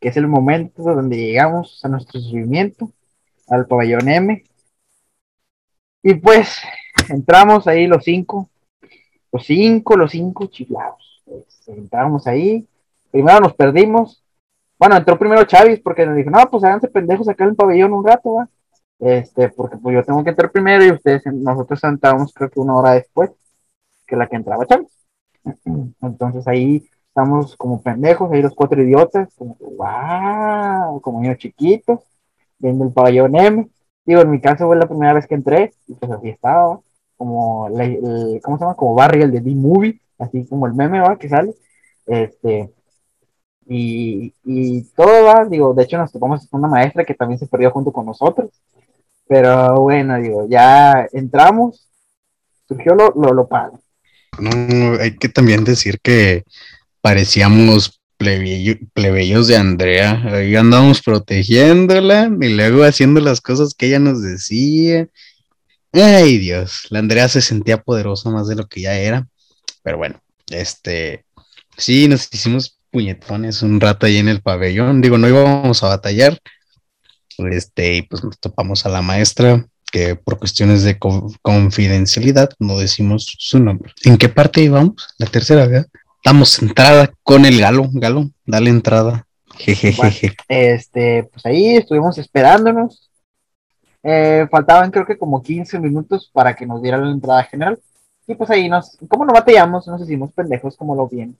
[0.00, 2.90] que es el momento donde llegamos a nuestro subimiento,
[3.48, 4.44] al pabellón M.
[6.02, 6.58] Y pues,
[7.08, 8.48] entramos ahí los cinco,
[9.32, 11.22] los cinco, los cinco chiflados.
[11.24, 12.66] Pues, entramos ahí,
[13.10, 14.22] primero nos perdimos,
[14.78, 17.92] bueno, entró primero Chavis porque nos dijo, no, pues háganse pendejos acá en el pabellón
[17.92, 18.48] un rato, va.
[19.00, 22.74] Este, porque pues yo tengo que entrar primero y ustedes, nosotros entramos creo que una
[22.76, 23.30] hora después
[24.06, 24.88] que la que entraba Chavis.
[26.02, 32.00] Entonces ahí estamos como pendejos, ahí los cuatro idiotas, como, wow, como niños chiquitos,
[32.58, 33.68] viendo el pabellón M.
[34.06, 36.80] Digo, en mi caso fue la primera vez que entré, y pues así estaba,
[37.16, 38.76] como, la- el- ¿cómo se llama?
[38.76, 41.18] Como Barry, el de D-Movie, así como el meme, ¿va?
[41.18, 41.54] Que sale.
[42.06, 42.72] Este,
[43.66, 47.46] y, y todo va, digo, de hecho nos topamos con una maestra que también se
[47.46, 48.50] perdió junto con nosotros.
[49.28, 51.86] Pero bueno, digo, ya entramos,
[52.66, 53.48] surgió lo, lo, lo.
[54.38, 56.44] No, hay que también decir que
[57.00, 60.22] parecíamos plebeyo- plebeyos de Andrea.
[60.32, 65.08] Ahí andábamos protegiéndola y luego haciendo las cosas que ella nos decía.
[65.92, 69.26] Ay, Dios, la Andrea se sentía poderosa más de lo que ya era.
[69.82, 71.24] Pero bueno, este,
[71.76, 75.00] sí, nos hicimos puñetones un rato ahí en el pabellón.
[75.00, 76.38] Digo, no íbamos a batallar.
[77.38, 82.78] Este, y pues nos topamos a la maestra, que por cuestiones de co- confidencialidad no
[82.78, 83.92] decimos su nombre.
[84.04, 85.08] ¿En qué parte íbamos?
[85.18, 85.86] La tercera, ¿verdad?
[86.24, 87.88] Damos entrada con el galo.
[87.92, 89.26] Galo, dale entrada.
[89.56, 90.34] Jejejeje.
[90.48, 93.10] Este, pues ahí estuvimos esperándonos.
[94.02, 97.78] Eh, faltaban creo que como 15 minutos para que nos dieran la entrada general.
[98.26, 101.36] Y pues ahí nos, como no batallamos, nos hicimos pendejos como lo bien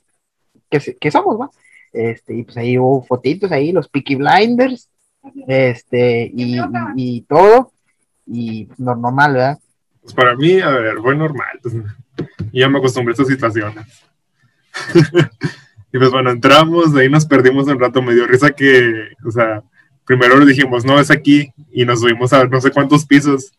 [0.70, 1.50] que, que somos, ¿va?
[1.92, 4.88] Este, y pues ahí hubo fotitos ahí, los Peaky Blinders,
[5.46, 6.62] este, y, y-
[6.96, 7.72] y todo.
[8.26, 9.58] Y no- normal, ¿verdad?
[10.02, 11.60] Pues para mí, a ver, fue normal.
[12.52, 13.86] y ya me acostumbré a estas situaciones.
[15.92, 18.02] y pues bueno, entramos, de ahí nos perdimos un rato.
[18.02, 19.62] Me dio risa que, o sea,
[20.04, 21.52] primero dijimos, no, es aquí.
[21.70, 23.52] Y nos subimos a no sé cuántos pisos.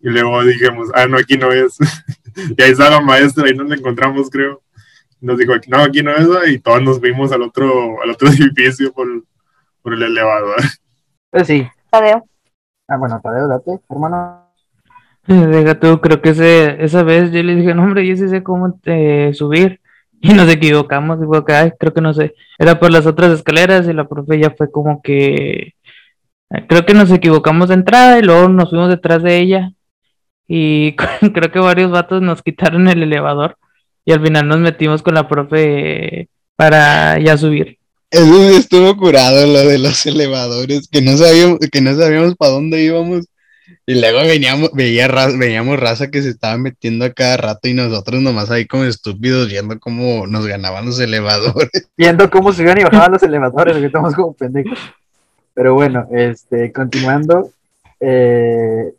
[0.00, 1.76] Y luego dijimos, ah, no, aquí no es.
[2.56, 4.62] y ahí está la maestra, ahí nos la encontramos, creo.
[5.20, 6.28] Nos dijo, no, aquí no es.
[6.52, 9.08] Y todos nos vimos al otro, al otro edificio por,
[9.82, 10.56] por el elevador.
[11.30, 11.66] Pues sí.
[11.90, 12.24] Tadeo.
[12.88, 14.42] Ah, bueno, Tadeo, date, hermano.
[15.26, 18.42] Deja tú, creo que ese, esa vez yo le dije, no, hombre, yo sí sé
[18.42, 19.80] cómo eh, subir.
[20.20, 22.34] Y nos equivocamos, y fue que, "Ay, creo que no sé.
[22.58, 25.74] Era por las otras escaleras y la profe ya fue como que.
[26.50, 29.72] eh, Creo que nos equivocamos de entrada y luego nos fuimos detrás de ella.
[30.48, 30.96] Y
[31.34, 33.58] creo que varios vatos nos quitaron el elevador.
[34.06, 37.78] Y al final nos metimos con la profe para ya subir.
[38.10, 42.52] Eso sí estuvo curado, lo de los elevadores, que no sabíamos, que no sabíamos para
[42.52, 43.26] dónde íbamos.
[43.84, 47.74] Y luego veníamos, veía ra- veíamos raza que se estaba metiendo a cada rato y
[47.74, 51.88] nosotros nomás ahí como estúpidos viendo cómo nos ganaban los elevadores.
[51.96, 54.78] Viendo cómo se iban y bajaban los elevadores, que estamos como pendejos.
[55.54, 57.50] Pero bueno, este, continuando,
[57.98, 58.92] eh,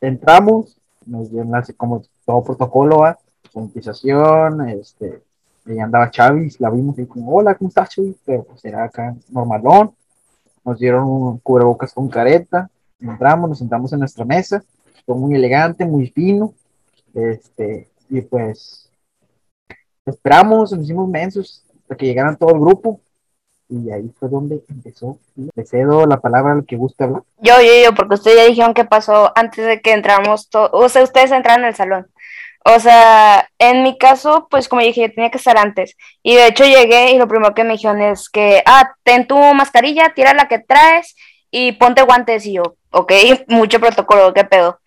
[0.00, 3.18] entramos, nos dieron como todo protocolo, ¿va?
[3.52, 5.20] sanitización, este,
[5.66, 7.90] ahí andaba Chavis, la vimos y como, hola, ¿cómo estás?
[8.24, 9.94] Pero pues era acá normalón,
[10.64, 14.62] nos dieron un cubrebocas con careta, entramos, nos sentamos en nuestra mesa,
[15.06, 16.54] fue muy elegante, muy fino,
[17.14, 18.90] este, y pues
[20.06, 23.00] esperamos, nos hicimos mensos hasta que llegaran todo el grupo,
[23.68, 25.18] y ahí fue donde empezó.
[25.34, 27.22] Le cedo la palabra al que guste hablar.
[27.38, 30.48] Yo, yo, yo, porque ustedes ya dijeron qué pasó antes de que entramos.
[30.52, 32.06] O sea, ustedes entraron al salón.
[32.66, 35.96] O sea, en mi caso, pues como dije, tenía que estar antes.
[36.22, 39.36] Y de hecho llegué y lo primero que me dijeron es que, ah, ten tu
[39.54, 41.14] mascarilla, tira la que traes
[41.50, 42.46] y ponte guantes.
[42.46, 43.12] Y yo, ok,
[43.48, 44.80] mucho protocolo, qué pedo.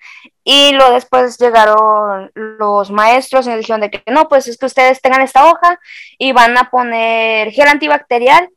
[0.44, 4.66] Y luego después llegaron los maestros y nos dijeron de que no, pues es que
[4.66, 5.80] ustedes tengan esta hoja
[6.18, 8.50] y van a poner gel antibacterial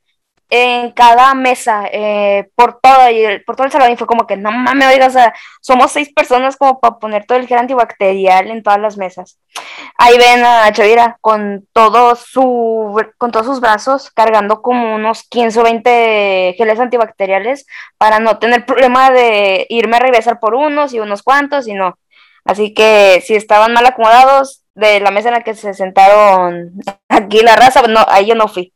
[0.50, 4.36] en cada mesa, eh, por todo, el- por todo el salón, y fue como que,
[4.36, 8.50] no mames, oiga, o sea, somos seis personas como para poner todo el gel antibacterial
[8.50, 9.38] en todas las mesas.
[9.98, 15.60] Ahí ven a Chavira con todo su, con todos sus brazos, cargando como unos 15
[15.60, 17.66] o 20 geles antibacteriales
[17.98, 21.98] para no tener problema de irme a regresar por unos y unos cuantos, y no.
[22.44, 26.72] Así que si estaban mal acomodados de la mesa en la que se sentaron
[27.08, 28.72] aquí la raza, no, ahí yo no fui.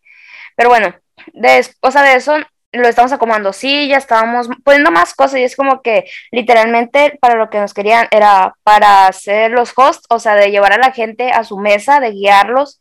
[0.57, 0.95] Pero bueno,
[1.33, 2.37] después de eso
[2.73, 3.53] lo estamos acomodando.
[3.53, 7.73] Sí, ya estábamos poniendo más cosas y es como que literalmente para lo que nos
[7.75, 11.59] querían era para ser los hosts, o sea, de llevar a la gente a su
[11.59, 12.81] mesa, de guiarlos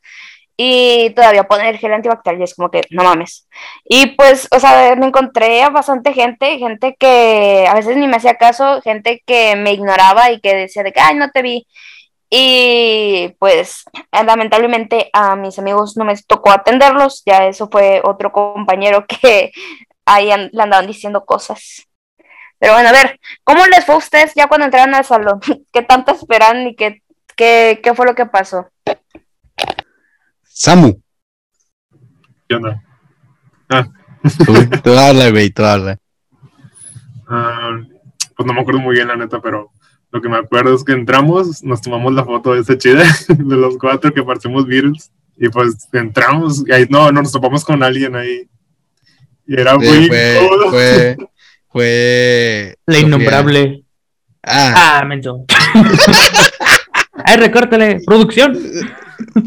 [0.56, 3.48] y todavía poner gel antibacterial y es como que no mames.
[3.86, 8.18] Y pues, o sea, me encontré a bastante gente, gente que a veces ni me
[8.18, 11.68] hacía caso, gente que me ignoraba y que decía de que, ay, no te vi.
[12.36, 19.06] Y pues lamentablemente a mis amigos no me tocó atenderlos, ya eso fue otro compañero
[19.06, 19.52] que
[20.08, 21.88] ahí le andaban diciendo cosas.
[22.58, 25.42] Pero bueno, a ver, ¿cómo les fue a ustedes ya cuando entraron al salón?
[25.72, 27.04] ¿Qué tanto esperan y qué,
[27.36, 28.68] qué, qué fue lo que pasó?
[30.42, 31.00] Samu,
[32.50, 32.82] ¿Qué onda?
[34.44, 36.00] tú, tú habla, güey, tú habla.
[37.26, 37.80] Ah,
[38.36, 39.72] pues no me acuerdo muy bien, la neta, pero
[40.14, 43.56] lo que me acuerdo es que entramos, nos tomamos la foto de esa chida, de
[43.58, 47.82] los cuatro que parecemos Beatles, y pues entramos, y ahí no, no nos topamos con
[47.82, 48.48] alguien ahí.
[49.48, 50.40] Y era Sí, muy fue,
[50.70, 51.18] fue,
[51.70, 53.84] fue La innombrable.
[54.44, 55.46] Ah, Ah, menso.
[57.26, 58.02] Ay, recórtale.
[58.06, 58.58] Producción.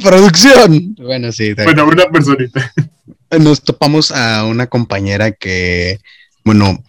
[0.02, 0.94] producción.
[0.96, 1.54] Bueno, sí.
[1.54, 2.72] Bueno, una personita.
[3.38, 5.98] Nos topamos a una compañera que,
[6.44, 6.82] bueno,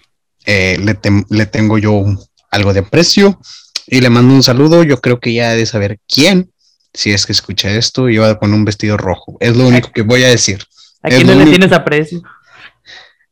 [0.46, 2.06] eh, le, tem- le tengo yo
[2.52, 3.40] algo de aprecio
[3.88, 4.84] y le mando un saludo.
[4.84, 6.52] Yo creo que ya ha de saber quién,
[6.94, 9.38] si es que escucha esto, iba con un vestido rojo.
[9.40, 10.64] Es lo único que voy a decir.
[11.02, 12.22] ¿A quién no le único- tienes aprecio?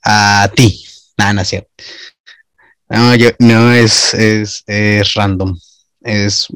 [0.03, 0.83] A ti.
[1.17, 1.69] Nada, no es cierto.
[2.89, 5.57] No, yo, no es, es, es random.
[6.01, 6.47] Es.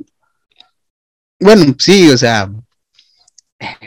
[1.39, 2.50] Bueno, sí, o sea.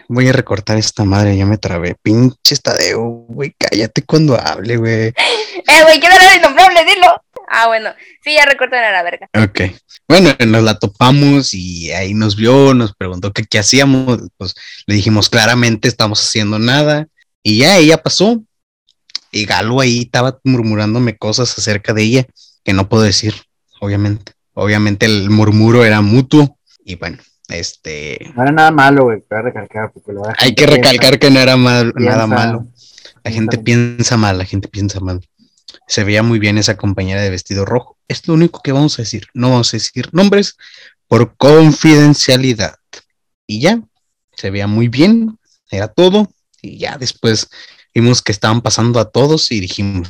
[0.09, 1.95] Voy a recortar esta madre, ya me trabé.
[2.03, 5.13] Pinche Tadeo, güey, cállate cuando hable, güey.
[5.65, 6.85] Eh, güey, ¿quién era el innombrable?
[6.85, 7.23] Dilo.
[7.55, 7.91] Ah, bueno.
[8.25, 9.29] Sí, ya recortan a la verga.
[9.45, 9.61] Ok.
[10.09, 14.21] Bueno, nos la topamos y ahí nos vio, nos preguntó que qué hacíamos.
[14.39, 14.55] Pues
[14.87, 17.07] le dijimos claramente, estamos haciendo nada.
[17.43, 18.43] Y ya ella pasó.
[19.31, 22.27] Y Galo ahí estaba murmurándome cosas acerca de ella
[22.65, 23.35] que no puedo decir,
[23.81, 24.33] obviamente.
[24.55, 26.59] Obviamente el murmuro era mutuo.
[26.85, 28.19] Y bueno, este.
[28.35, 29.91] No era nada malo, güey, cabe recalcar.
[29.93, 32.67] Porque la Hay que piensa- recalcar que no era mal- piensa- nada malo.
[33.25, 35.21] La gente piensa mal, la gente piensa mal.
[35.87, 37.99] Se veía muy bien esa compañera de vestido rojo.
[38.09, 39.27] Es lo único que vamos a decir.
[39.35, 40.57] No vamos a decir nombres
[41.09, 42.77] por confidencialidad.
[43.47, 43.81] Y ya,
[44.37, 45.39] se veía muy bien,
[45.71, 46.31] era todo.
[46.61, 47.49] Y ya después
[47.95, 50.09] vimos que estaban pasando a todos y dijimos,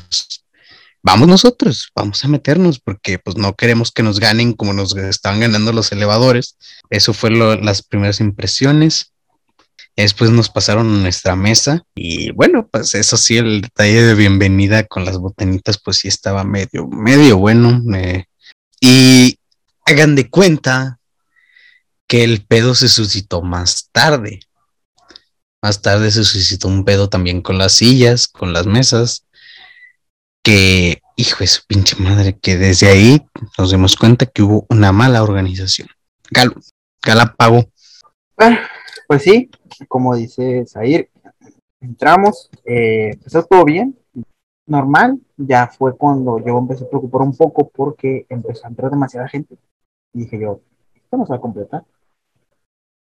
[1.03, 5.41] vamos nosotros, vamos a meternos porque pues no queremos que nos ganen como nos estaban
[5.41, 6.57] ganando los elevadores.
[6.91, 9.13] Eso fue lo- las primeras impresiones.
[9.97, 14.85] Después nos pasaron a nuestra mesa y bueno, pues eso sí, el detalle de bienvenida
[14.85, 17.83] con las botanitas, pues sí estaba medio, medio bueno.
[18.81, 19.39] Y
[19.85, 20.99] hagan de cuenta
[22.07, 24.41] que el pedo se suscitó más tarde.
[25.63, 29.27] Más tarde se suscitó un pedo también con las sillas, con las mesas,
[30.43, 33.23] que, hijo de su pinche madre, que desde ahí
[33.57, 35.89] nos dimos cuenta que hubo una mala organización.
[36.31, 36.55] Galo,
[37.03, 37.71] Galápago,
[38.37, 38.59] Bueno,
[39.07, 39.51] pues sí,
[39.89, 41.11] como dice Zair,
[41.81, 43.97] entramos, eh, empezó todo bien,
[44.67, 49.29] normal, ya fue cuando yo empecé a preocupar un poco porque empezó a entrar demasiada
[49.29, 49.59] gente
[50.13, 50.61] y dije yo,
[50.95, 51.85] esto no se va a completar.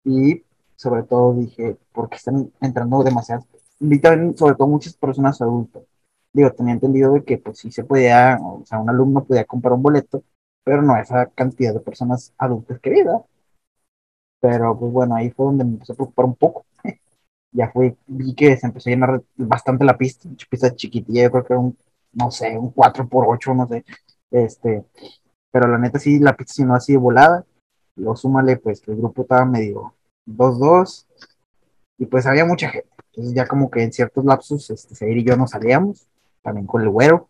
[0.04, 0.44] Y
[0.76, 3.46] sobre todo dije, porque están entrando demasiadas,
[4.36, 5.84] sobre todo muchas personas adultas.
[6.34, 9.74] Digo, tenía entendido de que pues sí se podía, o sea, un alumno podía comprar
[9.74, 10.24] un boleto,
[10.64, 13.22] pero no esa cantidad de personas adultas que vi, ¿verdad?
[14.40, 16.66] Pero pues bueno, ahí fue donde me empecé a preocupar un poco.
[17.52, 21.32] Ya fue, vi que se empezó a llenar bastante la pista, mucha pista chiquitilla, yo
[21.32, 21.76] creo que era un,
[22.14, 23.84] no sé, un 4x8, no sé.
[24.30, 24.86] Este,
[25.52, 27.44] pero la neta sí, la pista si no así de volada.
[27.96, 29.96] Luego súmale, pues que el grupo estaba medio
[30.28, 31.08] 2-2
[31.98, 32.88] y pues había mucha gente.
[33.08, 36.08] Entonces ya como que en ciertos lapsos, este, Zair y yo nos salíamos,
[36.42, 37.28] también con el güero,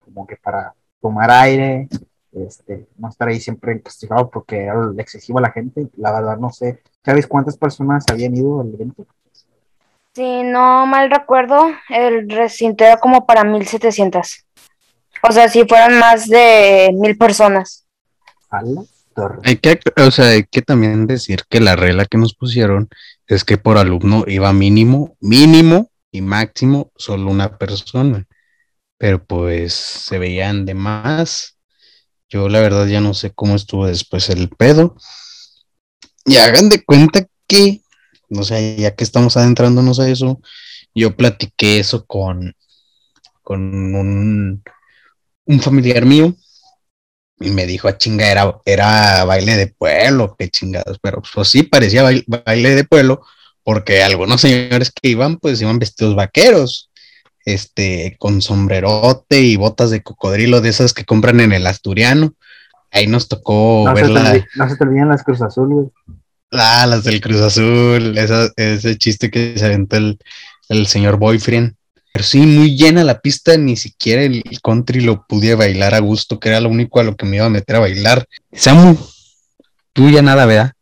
[0.00, 1.88] como que para tomar aire,
[2.32, 5.88] este, no estar ahí siempre castigado porque era excesiva la gente.
[5.96, 9.06] La verdad no sé, ¿sabes cuántas personas habían ido al evento?
[10.14, 14.44] Si no mal recuerdo, el recinto era como para 1700.
[15.22, 17.86] O sea, si fueran más de mil personas.
[18.50, 18.60] A.
[19.44, 22.88] Hay que, o sea, hay que también decir que la regla que nos pusieron
[23.26, 28.26] es que por alumno iba mínimo, mínimo y máximo solo una persona.
[28.98, 31.58] Pero pues se veían de más.
[32.32, 34.96] Yo la verdad ya no sé cómo estuvo después el pedo.
[36.24, 37.82] Y hagan de cuenta que,
[38.30, 40.40] no sé, ya que estamos adentrándonos a eso,
[40.94, 42.56] yo platiqué eso con,
[43.42, 43.60] con
[43.94, 44.62] un,
[45.44, 46.34] un familiar mío
[47.38, 50.98] y me dijo, a chinga, era, era baile de pueblo, qué chingados.
[51.02, 53.26] Pero pues sí, parecía baile, baile de pueblo,
[53.62, 56.90] porque algunos señores que iban, pues iban vestidos vaqueros,
[57.44, 62.34] este, con sombrerote y botas de cocodrilo, de esas que compran en el Asturiano.
[62.90, 64.44] Ahí nos tocó No verla.
[64.56, 65.86] no se te olviden las Cruz Azul, güey.
[66.50, 70.18] Ah, las del Cruz Azul, esa- ese chiste que se aventó el,
[70.68, 71.74] el señor Boyfriend.
[72.12, 76.38] Pero sí, muy llena la pista, ni siquiera el country lo pude bailar a gusto,
[76.38, 78.26] que era lo único a lo que me iba a meter a bailar.
[78.52, 78.98] Samu,
[79.94, 80.72] tú ya nada, ¿verdad?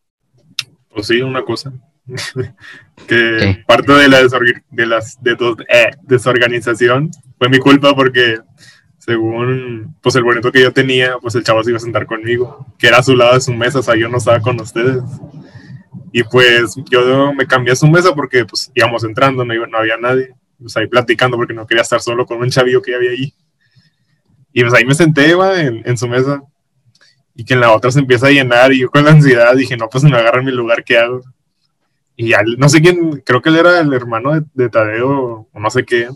[0.92, 1.72] Pues sí, una cosa.
[3.06, 3.64] Que ¿Qué?
[3.66, 8.38] parte de la desorg- de las de dos- eh, desorganización fue mi culpa porque
[8.98, 12.66] según pues el boleto que yo tenía, pues el chavo se iba a sentar conmigo,
[12.78, 15.02] que era a su lado de su mesa, o sea, yo no estaba con ustedes.
[16.12, 19.78] Y pues yo me cambié a su mesa porque pues íbamos entrando, no, iba- no
[19.78, 23.10] había nadie, pues ahí platicando porque no quería estar solo con un chavillo que había
[23.12, 23.32] ahí.
[24.52, 26.42] Y pues ahí me senté va, en, en su mesa
[27.34, 29.76] y que en la otra se empieza a llenar y yo con la ansiedad dije,
[29.76, 31.22] no, pues me agarran mi lugar, ¿qué hago?
[32.20, 35.58] Y ya, no sé quién, creo que él era el hermano de, de Tadeo o
[35.58, 36.10] no sé qué,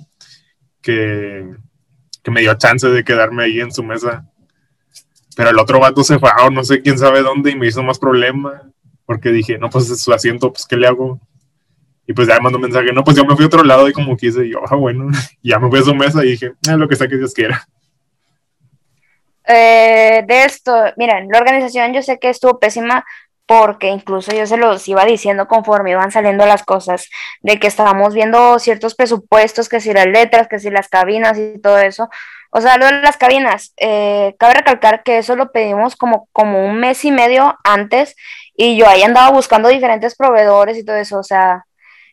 [0.82, 1.48] que,
[2.22, 4.30] que me dio chance de quedarme ahí en su mesa.
[5.34, 7.82] Pero el otro vato se fue a no sé quién sabe dónde y me hizo
[7.82, 8.70] más problema.
[9.06, 11.18] Porque dije, no, pues es su asiento, pues ¿qué le hago?
[12.06, 13.88] Y pues ya me mandó un mensaje, no, pues yo me fui a otro lado
[13.88, 15.06] y como quise, y yo, ah, bueno,
[15.42, 17.66] ya me fui a su mesa y dije, ah, lo que sea que Dios quiera.
[19.46, 23.06] Eh, de esto, miren, la organización yo sé que estuvo pésima
[23.46, 27.08] porque incluso yo se los iba diciendo conforme iban saliendo las cosas,
[27.42, 31.60] de que estábamos viendo ciertos presupuestos, que si las letras, que si las cabinas y
[31.60, 32.08] todo eso.
[32.50, 36.64] O sea, lo de las cabinas, eh, cabe recalcar que eso lo pedimos como, como
[36.64, 38.16] un mes y medio antes
[38.56, 41.64] y yo ahí andaba buscando diferentes proveedores y todo eso, o sea,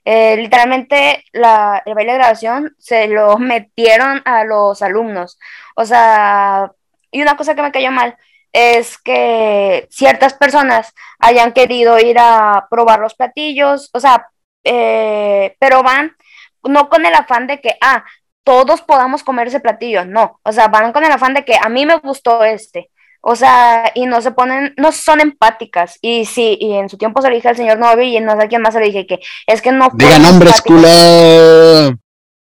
[0.05, 5.37] eh, literalmente la, el baile de grabación se lo metieron a los alumnos,
[5.75, 6.71] o sea,
[7.11, 8.17] y una cosa que me cayó mal
[8.53, 14.27] es que ciertas personas hayan querido ir a probar los platillos, o sea,
[14.63, 16.15] eh, pero van
[16.63, 18.03] no con el afán de que, ah,
[18.43, 21.69] todos podamos comer ese platillo, no, o sea, van con el afán de que a
[21.69, 22.89] mí me gustó este,
[23.21, 27.21] o sea, y no se ponen, no son empáticas, y sí, y en su tiempo
[27.21, 29.07] se le dije al señor Novi y no sé a quién más se le dije
[29.07, 29.89] que es que no...
[29.93, 30.61] Diga nombres.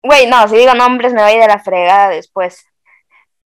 [0.02, 2.66] Güey, no, si digo nombres me voy de la fregada después.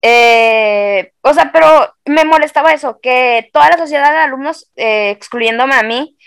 [0.01, 5.75] Eh, o sea, pero me molestaba eso, que toda la sociedad de alumnos, eh, excluyéndome
[5.75, 6.17] a mí,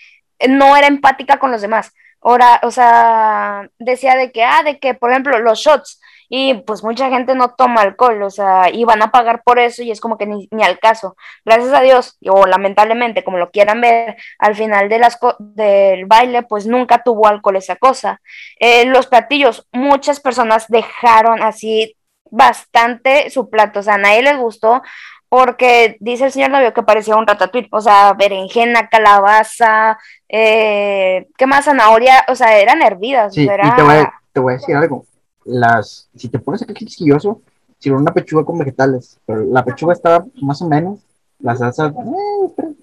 [0.49, 1.93] no era empática con los demás.
[2.21, 6.01] Ahora, o sea, decía de que, ah, de que, por ejemplo, los shots,
[6.35, 9.83] y pues mucha gente no toma alcohol, o sea, y van a pagar por eso
[9.83, 11.15] y es como que ni, ni al caso.
[11.45, 16.43] Gracias a Dios, o lamentablemente, como lo quieran ver, al final de las del baile,
[16.43, 18.23] pues nunca tuvo alcohol esa cosa.
[18.59, 21.97] Eh, los platillos, muchas personas dejaron así
[22.33, 24.83] bastante su plato, o sea, a nadie les gustó
[25.29, 31.47] porque dice el señor novio que parecía un ratatouille, o sea, berenjena, calabaza, eh, ¿qué
[31.47, 31.67] más?
[31.67, 33.35] Zanahoria, o sea, eran hervidas.
[33.35, 33.69] Sí, era...
[33.69, 35.07] y te voy, a, te voy, a, decir algo,
[35.45, 37.41] las, si te pones aquí quisquilloso,
[37.79, 41.01] hicieron una pechuga con vegetales, pero la pechuga estaba más o menos,
[41.39, 42.75] la salsa, eh,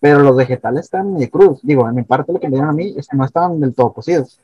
[0.00, 2.74] pero los vegetales estaban medio crudos, digo, en mi parte lo que me dieron a
[2.74, 4.38] mí es que no estaban del todo cocidos,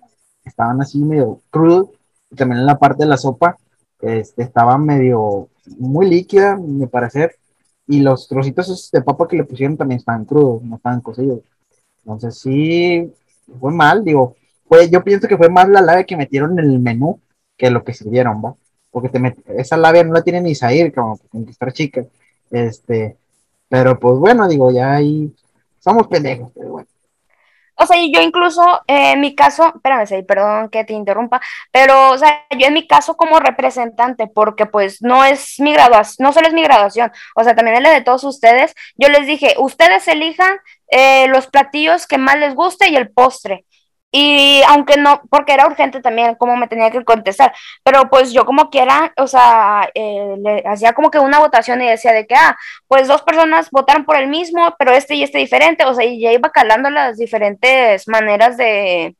[0.44, 1.88] estaban así medio crudos,
[2.30, 3.56] y también en la parte de la sopa,
[4.04, 5.48] este, estaba medio
[5.78, 7.32] muy líquida, me parece,
[7.86, 11.40] y los trocitos de papa que le pusieron también estaban crudos, no estaban cocidos.
[11.98, 13.12] Entonces sí,
[13.60, 14.36] fue mal, digo,
[14.90, 17.20] yo pienso que fue más la labia que metieron en el menú
[17.56, 18.54] que lo que sirvieron, ¿va?
[18.90, 19.20] Porque te
[19.56, 22.04] esa labia no la tiene ni Zair, como que tiene que estar chica.
[22.50, 23.16] Este,
[23.68, 25.34] pero pues bueno, digo, ya ahí
[25.80, 26.88] somos pendejos, pero bueno.
[27.76, 31.40] O sea, yo incluso eh, en mi caso, espérame, perdón que te interrumpa,
[31.72, 36.24] pero, o sea, yo en mi caso como representante, porque pues no es mi graduación,
[36.24, 39.26] no solo es mi graduación, o sea, también es la de todos ustedes, yo les
[39.26, 40.56] dije, ustedes elijan
[40.90, 43.64] eh, los platillos que más les guste y el postre.
[44.16, 47.52] Y aunque no, porque era urgente también como me tenía que contestar,
[47.82, 51.88] pero pues yo como quiera, o sea, eh, le hacía como que una votación y
[51.88, 52.56] decía de que, ah,
[52.86, 56.20] pues dos personas votaron por el mismo, pero este y este diferente, o sea, y
[56.20, 59.16] ya iba calando las diferentes maneras de,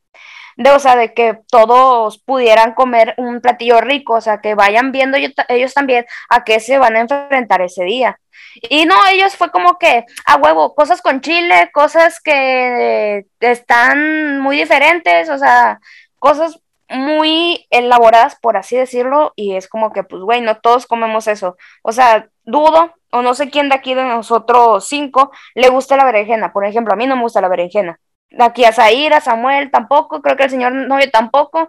[0.56, 4.92] de, o sea, de que todos pudieran comer un platillo rico, o sea, que vayan
[4.92, 5.18] viendo
[5.48, 8.20] ellos también a qué se van a enfrentar ese día.
[8.68, 14.56] Y no, ellos fue como que, a huevo, cosas con chile, cosas que están muy
[14.56, 15.80] diferentes, o sea,
[16.18, 16.58] cosas
[16.88, 21.56] muy elaboradas, por así decirlo, y es como que, pues, güey, no todos comemos eso.
[21.82, 26.04] O sea, dudo, o no sé quién de aquí de nosotros cinco le gusta la
[26.04, 26.52] berenjena.
[26.52, 27.98] Por ejemplo, a mí no me gusta la berenjena.
[28.30, 31.68] De aquí a Zaira, a Samuel tampoco, creo que el señor novio tampoco,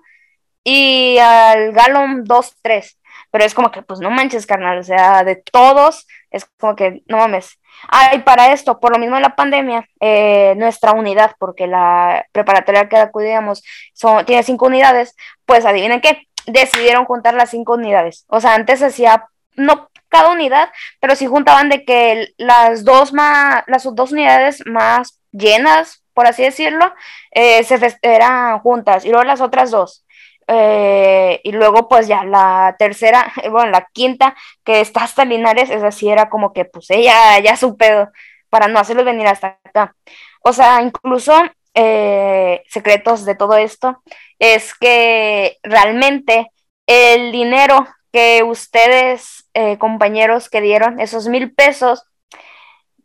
[0.66, 2.98] y al Galon 2, 3
[3.36, 7.04] pero es como que, pues no manches, carnal, o sea, de todos, es como que,
[7.08, 7.60] no mames.
[7.90, 12.26] Ah, y para esto, por lo mismo de la pandemia, eh, nuestra unidad, porque la
[12.32, 13.62] preparatoria que acudíamos
[13.94, 18.24] son, tiene cinco unidades, pues adivinen qué, decidieron juntar las cinco unidades.
[18.30, 20.70] O sea, antes hacía, no cada unidad,
[21.02, 26.44] pero sí juntaban de que las dos, más, las dos unidades más llenas, por así
[26.44, 26.94] decirlo,
[27.32, 30.05] eh, se eran juntas, y luego las otras dos
[30.48, 35.92] eh, y luego, pues ya la tercera, bueno, la quinta, que está hasta Linares, esa
[35.92, 38.10] sí era como que, pues ella ya su pedo,
[38.50, 39.96] para no hacerlos venir hasta acá.
[40.42, 41.34] O sea, incluso
[41.74, 44.02] eh, secretos de todo esto
[44.40, 46.52] es que realmente
[46.88, 52.06] el dinero que ustedes, eh, compañeros, que dieron, esos mil pesos,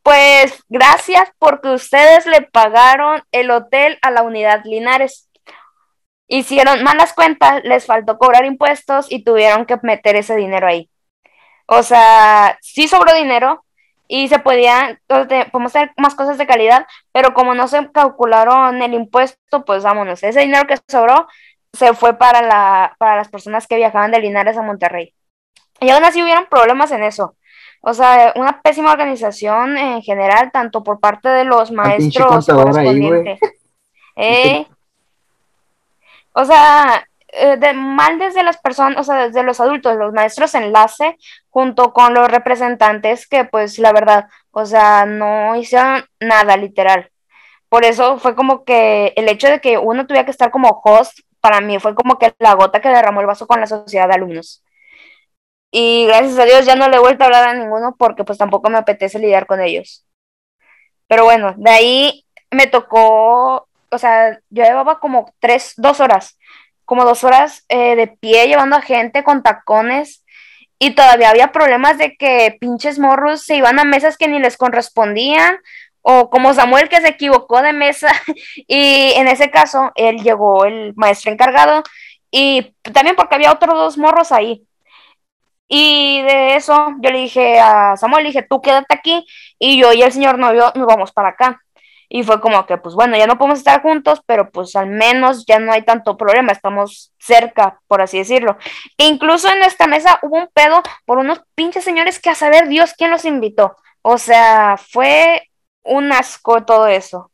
[0.03, 5.30] pues gracias porque ustedes le pagaron el hotel a la unidad Linares
[6.31, 10.89] hicieron malas cuentas, les faltó cobrar impuestos y tuvieron que meter ese dinero ahí.
[11.66, 13.64] O sea, sí sobró dinero
[14.09, 18.95] y se podía, podemos hacer más cosas de calidad, pero como no se calcularon el
[18.95, 21.28] impuesto, pues vámonos, ese dinero que sobró
[21.72, 25.14] se fue para, la, para las personas que viajaban de Linares a Monterrey.
[25.81, 27.37] Y aún así hubieron problemas en eso,
[27.81, 33.39] O sea, una pésima organización en general, tanto por parte de los maestros correspondientes.
[34.16, 34.66] ¿Eh?
[36.41, 40.55] O sea, eh, de, mal desde las personas, o sea, desde los adultos, los maestros
[40.55, 41.16] enlace,
[41.51, 47.11] junto con los representantes que, pues, la verdad, o sea, no hicieron nada literal.
[47.68, 51.20] Por eso fue como que el hecho de que uno tuviera que estar como host,
[51.41, 54.14] para mí fue como que la gota que derramó el vaso con la sociedad de
[54.14, 54.64] alumnos.
[55.70, 58.38] Y gracias a Dios ya no le he vuelto a hablar a ninguno porque pues
[58.38, 60.05] tampoco me apetece lidiar con ellos.
[61.09, 66.38] Pero bueno, de ahí me tocó, o sea, yo llevaba como tres, dos horas,
[66.84, 70.24] como dos horas eh, de pie llevando a gente con tacones
[70.78, 74.57] y todavía había problemas de que pinches morros se iban a mesas que ni les
[74.57, 75.59] correspondían
[76.03, 78.11] o como Samuel que se equivocó de mesa
[78.66, 81.82] y en ese caso él llegó el maestro encargado
[82.30, 84.66] y también porque había otros dos morros ahí.
[85.68, 89.24] Y de eso yo le dije a Samuel, le dije, tú quédate aquí
[89.59, 91.61] y yo y el señor novio nos vamos para acá.
[92.12, 95.46] Y fue como que, pues bueno, ya no podemos estar juntos, pero pues al menos
[95.46, 98.58] ya no hay tanto problema, estamos cerca, por así decirlo.
[98.98, 102.66] E incluso en esta mesa hubo un pedo por unos pinches señores que a saber
[102.66, 103.76] Dios quién los invitó.
[104.02, 105.50] O sea, fue
[105.84, 107.30] un asco todo eso.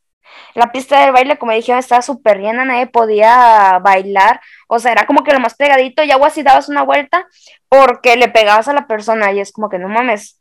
[0.55, 4.41] La pista del baile, como dijeron, estaba súper llena, nadie podía bailar.
[4.69, 7.27] O sea, era como que lo más pegadito y agua así dabas una vuelta
[7.69, 10.41] porque le pegabas a la persona y es como que no mames.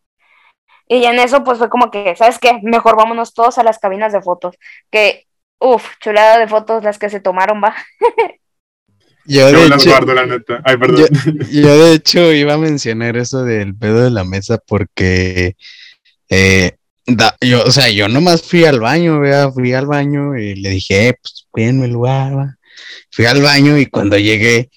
[0.88, 2.60] Y en eso pues fue como que, ¿sabes qué?
[2.64, 4.56] Mejor vámonos todos a las cabinas de fotos.
[4.92, 5.26] Que,
[5.60, 7.76] uff, chulada de fotos las que se tomaron, va.
[9.28, 9.90] Yo de, hecho,
[11.52, 15.56] Yo, de hecho iba a mencionar eso del pedo de la mesa porque
[16.30, 16.78] eh,
[17.42, 21.10] yo, o sea, yo nomás fui al baño, vea, fui al baño y le dije,
[21.10, 22.58] eh, pues cuídenme el lugar, va.
[23.12, 24.70] Fui al baño y cuando llegué,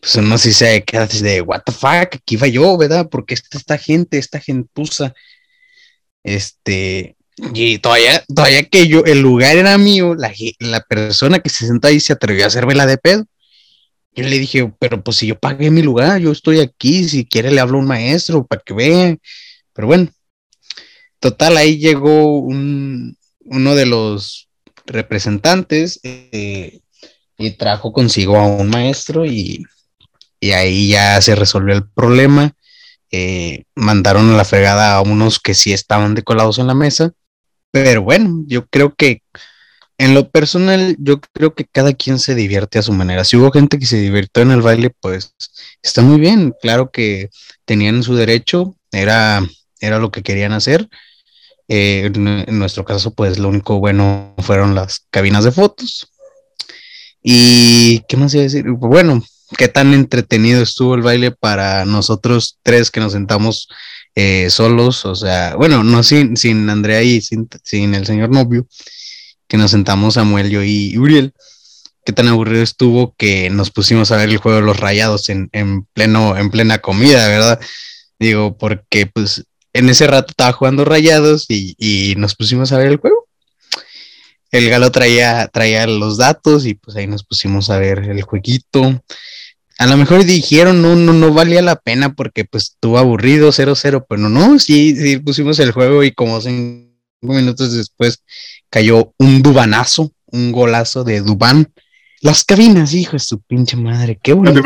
[0.00, 3.08] pues uno sí se queda de, what the fuck, aquí iba yo, ¿verdad?
[3.10, 5.14] Porque esta, esta gente, esta gentuza,
[6.24, 7.16] este,
[7.54, 11.88] y todavía, todavía que yo, el lugar era mío, la, la persona que se sentó
[11.88, 13.26] ahí se atrevió a hacerme la de pedo.
[14.14, 17.50] Yo le dije, pero pues si yo pagué mi lugar, yo estoy aquí, si quiere
[17.50, 19.16] le hablo a un maestro para que vea.
[19.72, 20.10] Pero bueno,
[21.22, 24.48] Total, ahí llegó un, uno de los
[24.86, 26.80] representantes eh,
[27.38, 29.64] y trajo consigo a un maestro y,
[30.52, 32.56] ahí ya se resolvió el problema.
[33.12, 37.12] Eh, mandaron a la fregada a unos que sí estaban decolados en la mesa.
[37.70, 39.22] Pero bueno, yo creo que
[39.98, 43.24] en lo personal, yo creo que cada quien se divierte a su manera.
[43.24, 45.34] Si hubo gente que se divirtió en el baile, pues
[45.82, 46.54] está muy bien.
[46.60, 47.30] Claro que
[47.64, 49.46] tenían su derecho, era,
[49.80, 50.88] era lo que querían hacer.
[51.68, 56.08] Eh, en, nuestro caso, pues lo único bueno fueron las cabinas de fotos.
[57.22, 58.64] Y, ¿qué más iba a decir?
[58.68, 59.22] Bueno,
[59.56, 63.68] qué tan entretenido estuvo el baile para nosotros tres que nos sentamos
[64.14, 67.48] eh, solos, o sea, bueno, no sin, sin Andrea y sin,
[67.94, 68.66] el señor novio,
[69.48, 71.32] que nos sentamos Samuel, yo y Uriel.
[72.04, 75.48] Qué tan aburrido estuvo que nos pusimos a ver el juego de los rayados en,
[75.52, 77.60] en pleno, en plena comida, ¿verdad?
[78.18, 82.96] Digo, porque pues en ese rato estaba jugando rayados y, nos pusimos a ver el
[82.98, 83.26] juego.
[84.50, 89.02] El galo traía, traía los datos y pues ahí nos pusimos a ver el jueguito.
[89.78, 94.06] A lo mejor dijeron, no, no, no valía la pena porque pues estuvo aburrido 0-0,
[94.08, 96.88] pero no, sí, sí pusimos el juego y como cinco
[97.20, 98.22] minutos después
[98.70, 101.72] cayó un dubanazo, un golazo de Dubán.
[102.20, 104.62] Las cabinas, hijo de su pinche madre, qué bonito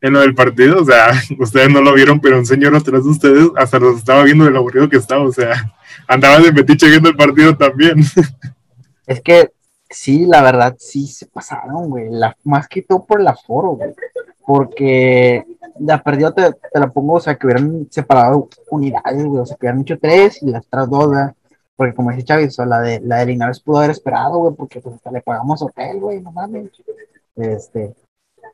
[0.00, 3.10] en lo del partido, o sea, ustedes no lo vieron, pero un señor atrás de
[3.10, 5.74] ustedes hasta los estaba viendo del aburrido que estaba, o sea,
[6.06, 7.96] andaban de metiche viendo el partido también.
[9.06, 9.48] Es que
[9.90, 13.94] sí, la verdad, sí se pasaron, güey, la, más que todo por el aforo, güey,
[14.46, 15.44] porque
[15.80, 19.66] la perdida te, la pongo, o sea, que hubieran separado unidades, güey, o sea, que
[19.66, 21.24] hubieran hecho tres y las otras dos, güey,
[21.76, 24.96] porque como dice Chávez, la de, la de Linares pudo haber esperado, güey, porque pues
[24.96, 26.70] hasta le pagamos hotel, güey, no mames,
[27.36, 27.94] este,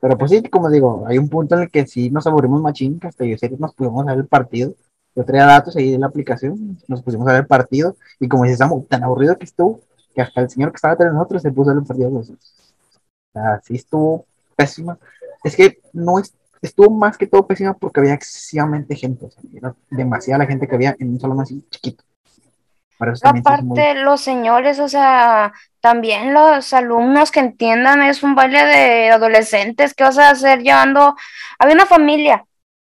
[0.00, 3.00] pero pues sí, como digo, hay un punto en el que sí nos aburrimos machín,
[3.00, 4.74] que hasta yo sé que nos pudimos ver el partido.
[5.16, 8.44] Yo traía datos ahí de la aplicación, nos pusimos a ver el partido, y como
[8.44, 8.58] dices,
[8.88, 9.80] tan aburrido que estuvo,
[10.14, 12.10] que hasta el señor que estaba entre nosotros se puso el partido.
[12.14, 14.98] O sea, sí estuvo pésima.
[15.42, 19.42] Es que no es, estuvo más que todo pésima porque había excesivamente gente, o sea,
[19.52, 22.04] era demasiada la gente que había en un salón así chiquito.
[23.22, 29.94] Aparte, los señores, o sea, también los alumnos que entiendan, es un baile de adolescentes,
[29.94, 31.16] ¿qué vas a hacer llevando?
[31.58, 32.46] Había una familia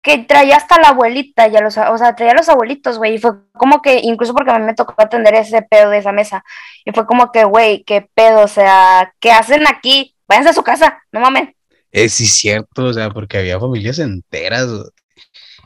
[0.05, 3.17] que traía hasta la abuelita, ya los, o sea, traía a los abuelitos, güey, y
[3.17, 6.45] fue como que, incluso porque a mí me tocó atender ese pedo de esa mesa,
[6.85, 10.15] y fue como que, güey, qué pedo, o sea, ¿qué hacen aquí?
[10.27, 11.49] Váyanse a su casa, no mames.
[11.91, 14.67] Es sí cierto, o sea, porque había familias enteras,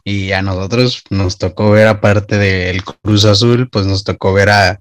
[0.05, 4.79] Y a nosotros nos tocó ver, aparte del Cruz Azul, pues nos tocó ver a,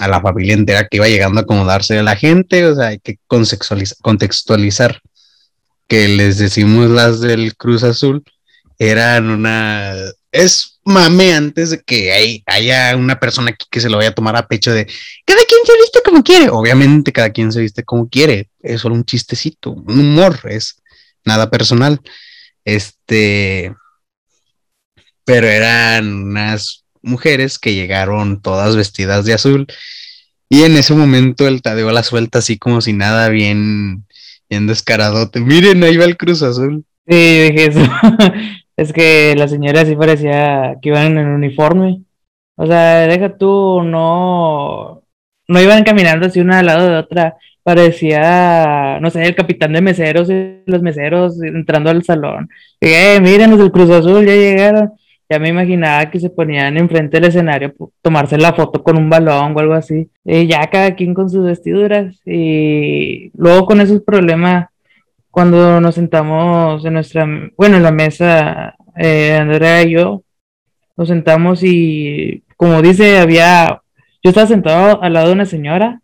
[0.00, 2.98] a la familia entera que iba llegando a acomodarse a la gente, o sea, hay
[2.98, 5.00] que contextualizar
[5.88, 8.22] que les decimos las del Cruz Azul,
[8.78, 9.94] eran una...
[10.32, 14.14] Es mame antes de que hay, haya una persona aquí que se lo vaya a
[14.14, 14.86] tomar a pecho de
[15.24, 16.48] cada quien se viste como quiere.
[16.50, 18.50] Obviamente cada quien se viste como quiere.
[18.60, 20.82] Es solo un chistecito, un humor, es
[21.24, 22.00] nada personal.
[22.64, 23.74] Este,
[25.24, 29.66] pero eran unas mujeres que llegaron todas vestidas de azul
[30.48, 34.06] y en ese momento el Tadeo la suelta así como si nada, bien,
[34.48, 35.40] bien descaradote.
[35.40, 36.84] Miren, ahí va el Cruz Azul.
[37.08, 37.80] Sí, dije eso.
[38.76, 42.02] es que la señora sí parecía que iban en uniforme.
[42.56, 45.02] O sea, deja tú, no,
[45.48, 47.36] no iban caminando así una al lado de otra.
[47.62, 52.48] Parecía, no sé, el capitán de meseros y los meseros entrando al salón.
[52.80, 54.92] Y, eh, miren los del Cruz Azul, ya llegaron.
[55.28, 59.56] Ya me imaginaba que se ponían enfrente del escenario, tomarse la foto con un balón
[59.56, 60.08] o algo así.
[60.24, 62.20] Y ya cada quien con sus vestiduras.
[62.24, 64.68] Y luego con esos problemas,
[65.36, 67.26] cuando nos sentamos en nuestra,
[67.58, 70.22] bueno, en la mesa, eh, Andrea y yo,
[70.96, 73.82] nos sentamos y, como dice, había,
[74.22, 76.00] yo estaba sentado al lado de una señora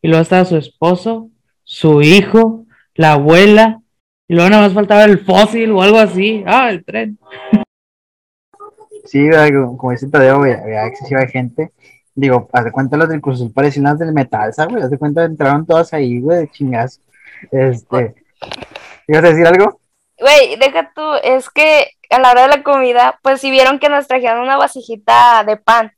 [0.00, 1.30] y luego estaba su esposo,
[1.64, 2.64] su hijo,
[2.94, 3.80] la abuela,
[4.28, 6.44] y luego nada más faltaba el fósil o algo así.
[6.46, 7.18] Ah, el tren.
[9.04, 9.28] Sí,
[9.78, 11.72] como dice Tadeo, había excesiva gente.
[12.14, 14.84] Digo, haz de cuenta los del Cruz Azul parecían las del metal, ¿sabes?
[14.84, 17.00] Haz de cuenta entraron todas ahí, güey, de chingas.
[17.50, 18.14] Este.
[19.06, 19.80] ¿Ibas a decir algo?
[20.18, 23.88] Güey, deja tú, es que a la hora de la comida, pues si vieron que
[23.88, 25.92] nos trajeron una vasijita de pan.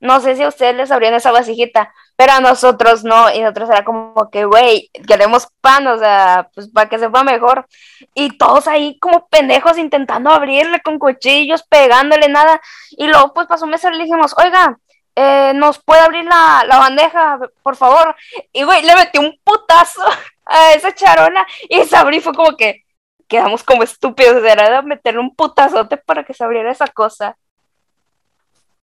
[0.00, 3.70] No sé si a ustedes les abrían esa vasijita, pero a nosotros no, y nosotros
[3.70, 7.66] era como que, güey, queremos pan, o sea, pues para que sepa mejor.
[8.12, 12.60] Y todos ahí como pendejos intentando abrirle con cuchillos, pegándole nada.
[12.90, 14.76] Y luego pues pasó un mesero y le dijimos, oiga,
[15.14, 18.16] eh, ¿nos puede abrir la, bandeja, por favor?
[18.52, 20.02] Y güey, le metió un putazo
[20.52, 22.84] a esa charona y y fue como que
[23.26, 27.36] quedamos como estúpidos, era de meterle un putazote para que se abriera esa cosa.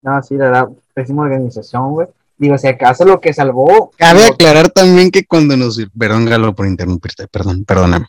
[0.02, 2.08] No, sí, la verdad, pésima organización, güey.
[2.36, 3.92] Digo, si acaso lo que salvó.
[3.96, 5.80] Cabe aclarar también que cuando nos.
[5.96, 8.06] Perdón, Galo, por interrumpirte, perdón, perdóname.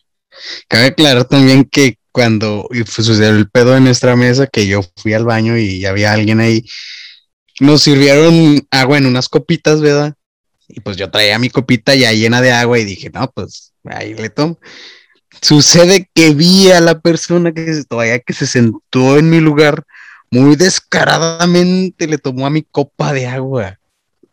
[0.68, 5.26] Cabe aclarar también que cuando sucedió el pedo en nuestra mesa, que yo fui al
[5.26, 6.66] baño y había alguien ahí,
[7.60, 10.16] nos sirvieron agua en unas copitas, ¿verdad?
[10.76, 14.14] Y pues yo traía mi copita ya llena de agua y dije, no, pues ahí
[14.16, 14.60] le tomo.
[15.42, 19.84] Sucede que vi a la persona que todavía que se sentó en mi lugar,
[20.32, 23.78] muy descaradamente le tomó a mi copa de agua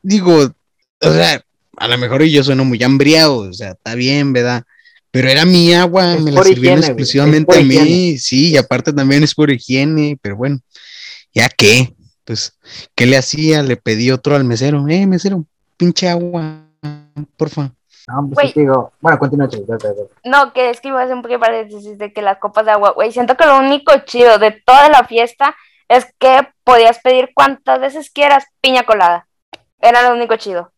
[0.02, 0.54] digo,
[1.00, 1.44] o sea,
[1.76, 4.64] a lo mejor yo sueno muy hambriado, o sea, está bien, ¿verdad?
[5.10, 9.34] Pero era mi agua, me la sirvieron exclusivamente a mí, sí, y aparte también es
[9.34, 10.60] por higiene, pero bueno,
[11.34, 11.94] ¿ya qué?
[12.24, 12.52] Pues,
[12.94, 13.62] ¿qué le hacía?
[13.62, 15.46] Le pedí otro al mesero, eh, mesero,
[15.80, 16.60] pinche agua,
[17.38, 17.72] porfa.
[18.06, 19.48] No, pues digo, bueno, continúa.
[20.24, 22.72] No, que es que iba a hacer un poquito paréntesis de que las copas de
[22.72, 25.54] agua, güey, siento que lo único chido de toda la fiesta
[25.88, 29.26] es que podías pedir cuantas veces quieras piña colada.
[29.80, 30.70] Era lo único chido.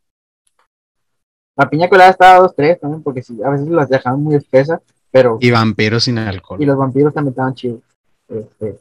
[1.57, 4.37] La piña colada estaba a dos, tres también, porque sí, a veces las dejaban muy
[4.37, 4.81] espesas,
[5.11, 5.39] pero...
[5.41, 6.63] Y vampiros sin alcohol.
[6.63, 7.81] Y los vampiros también estaban chidos.
[8.29, 8.79] Este,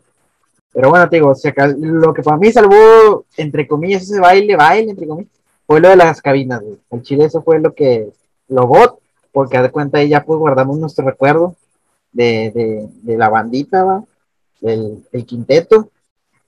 [0.73, 1.33] pero bueno, te digo,
[1.77, 5.40] lo que para mí salvó, entre comillas, ese baile, baile, entre comillas,
[5.71, 8.11] fue lo de las cabinas, El chile eso fue lo que,
[8.49, 8.99] lo bot,
[9.31, 11.55] porque a de cuenta ya pues guardamos nuestro recuerdo
[12.11, 14.03] de, de, de la bandita, ¿va?
[14.59, 15.87] Del, el quinteto.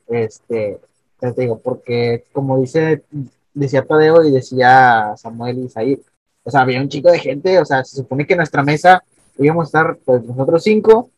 [0.10, 0.78] Este,
[1.22, 3.04] te digo, porque como dice
[3.54, 6.02] decía Tadeo y decía Samuel y Isaí.
[6.44, 9.06] O sea, había un chico de gente, o sea, se supone que en nuestra mesa
[9.38, 11.10] íbamos a estar pues nosotros cinco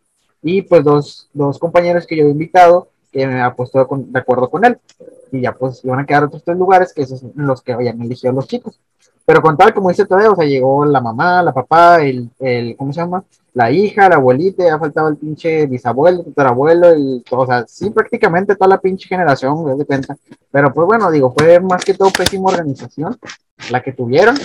[0.43, 4.49] y pues dos, dos compañeros que yo había invitado que me ha puesto de acuerdo
[4.49, 4.77] con él.
[5.31, 8.01] Y ya pues iban a quedar otros tres lugares que esos son los que habían
[8.01, 8.77] elegido los chicos.
[9.25, 12.75] Pero con tal, como dice Tadeo, o sea, llegó la mamá, la papá, el, el
[12.75, 13.23] ¿cómo se llama?
[13.53, 17.89] La hija, la abuelita, ya faltaba el pinche bisabuelo, el abuelo, el, o sea, sí,
[17.89, 20.17] prácticamente toda la pinche generación, de cuenta.
[20.51, 23.17] Pero pues bueno, digo, fue más que todo pésima organización
[23.71, 24.35] la que tuvieron.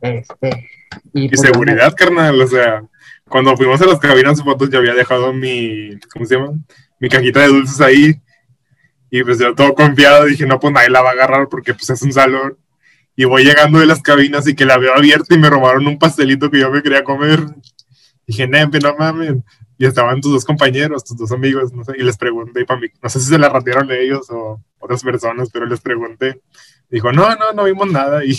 [0.00, 0.66] Este,
[1.12, 2.82] y, pues, seguridad, carnal, o sea,
[3.28, 6.54] cuando fuimos a las cabinas de fotos, ya había dejado mi, ¿cómo se llama?
[7.00, 8.20] Mi cajita de dulces ahí.
[9.10, 11.90] Y pues yo todo confiado dije, no, pues nadie la va a agarrar porque pues
[11.90, 12.56] es un salón
[13.16, 15.98] y voy llegando de las cabinas y que la veo abierta y me robaron un
[15.98, 17.40] pastelito que yo me quería comer.
[18.26, 19.34] Dije, Nepe, no mames.
[19.76, 22.86] Y estaban tus dos compañeros, tus dos amigos, no sé, y les pregunté, para mí,
[23.02, 26.40] no sé si se la ratearon ellos o otras personas, pero les pregunté.
[26.88, 28.24] Dijo, no, no, no vimos nada.
[28.24, 28.36] Y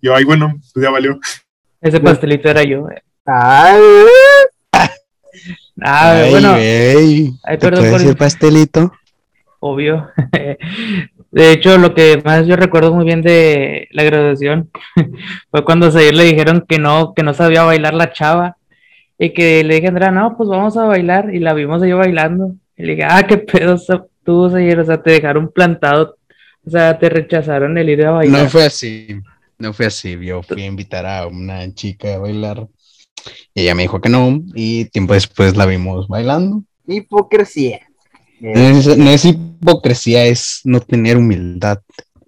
[0.00, 1.18] yo, ay, bueno, pues ya valió.
[1.80, 2.88] Ese pastelito era yo.
[2.88, 3.02] Eh.
[5.84, 7.32] Ah, Ay, bueno, güey.
[7.44, 8.92] ay, ¿Te perdón puedes por- decir pastelito?
[9.60, 10.08] obvio.
[11.30, 14.70] De hecho, lo que más yo recuerdo muy bien de la graduación
[15.50, 18.56] fue cuando ayer le dijeron que no, que no sabía bailar la chava.
[19.18, 21.32] Y que le dije a Andrea, no, pues vamos a bailar.
[21.34, 22.54] Y la vimos ahí bailando.
[22.76, 23.76] Y le dije, ah, qué pedo
[24.24, 26.16] tú, ayer, o sea, te dejaron plantado.
[26.66, 28.42] O sea, te rechazaron el ir a bailar.
[28.42, 29.20] No fue así.
[29.58, 30.18] No fue así.
[30.20, 32.66] Yo fui a invitar a una chica a bailar.
[33.54, 34.40] Y ella me dijo que no.
[34.54, 36.62] Y tiempo después la vimos bailando.
[36.86, 37.80] Hipocresía.
[38.40, 41.78] No es, no es hipocresía, es no tener humildad.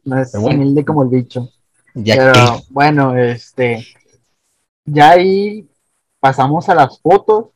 [0.04, 0.60] no es bueno.
[0.60, 1.50] humilde como el bicho.
[1.94, 2.64] Ya Pero que.
[2.70, 3.84] bueno, este.
[4.84, 5.68] Ya ahí
[6.20, 7.46] pasamos a las fotos.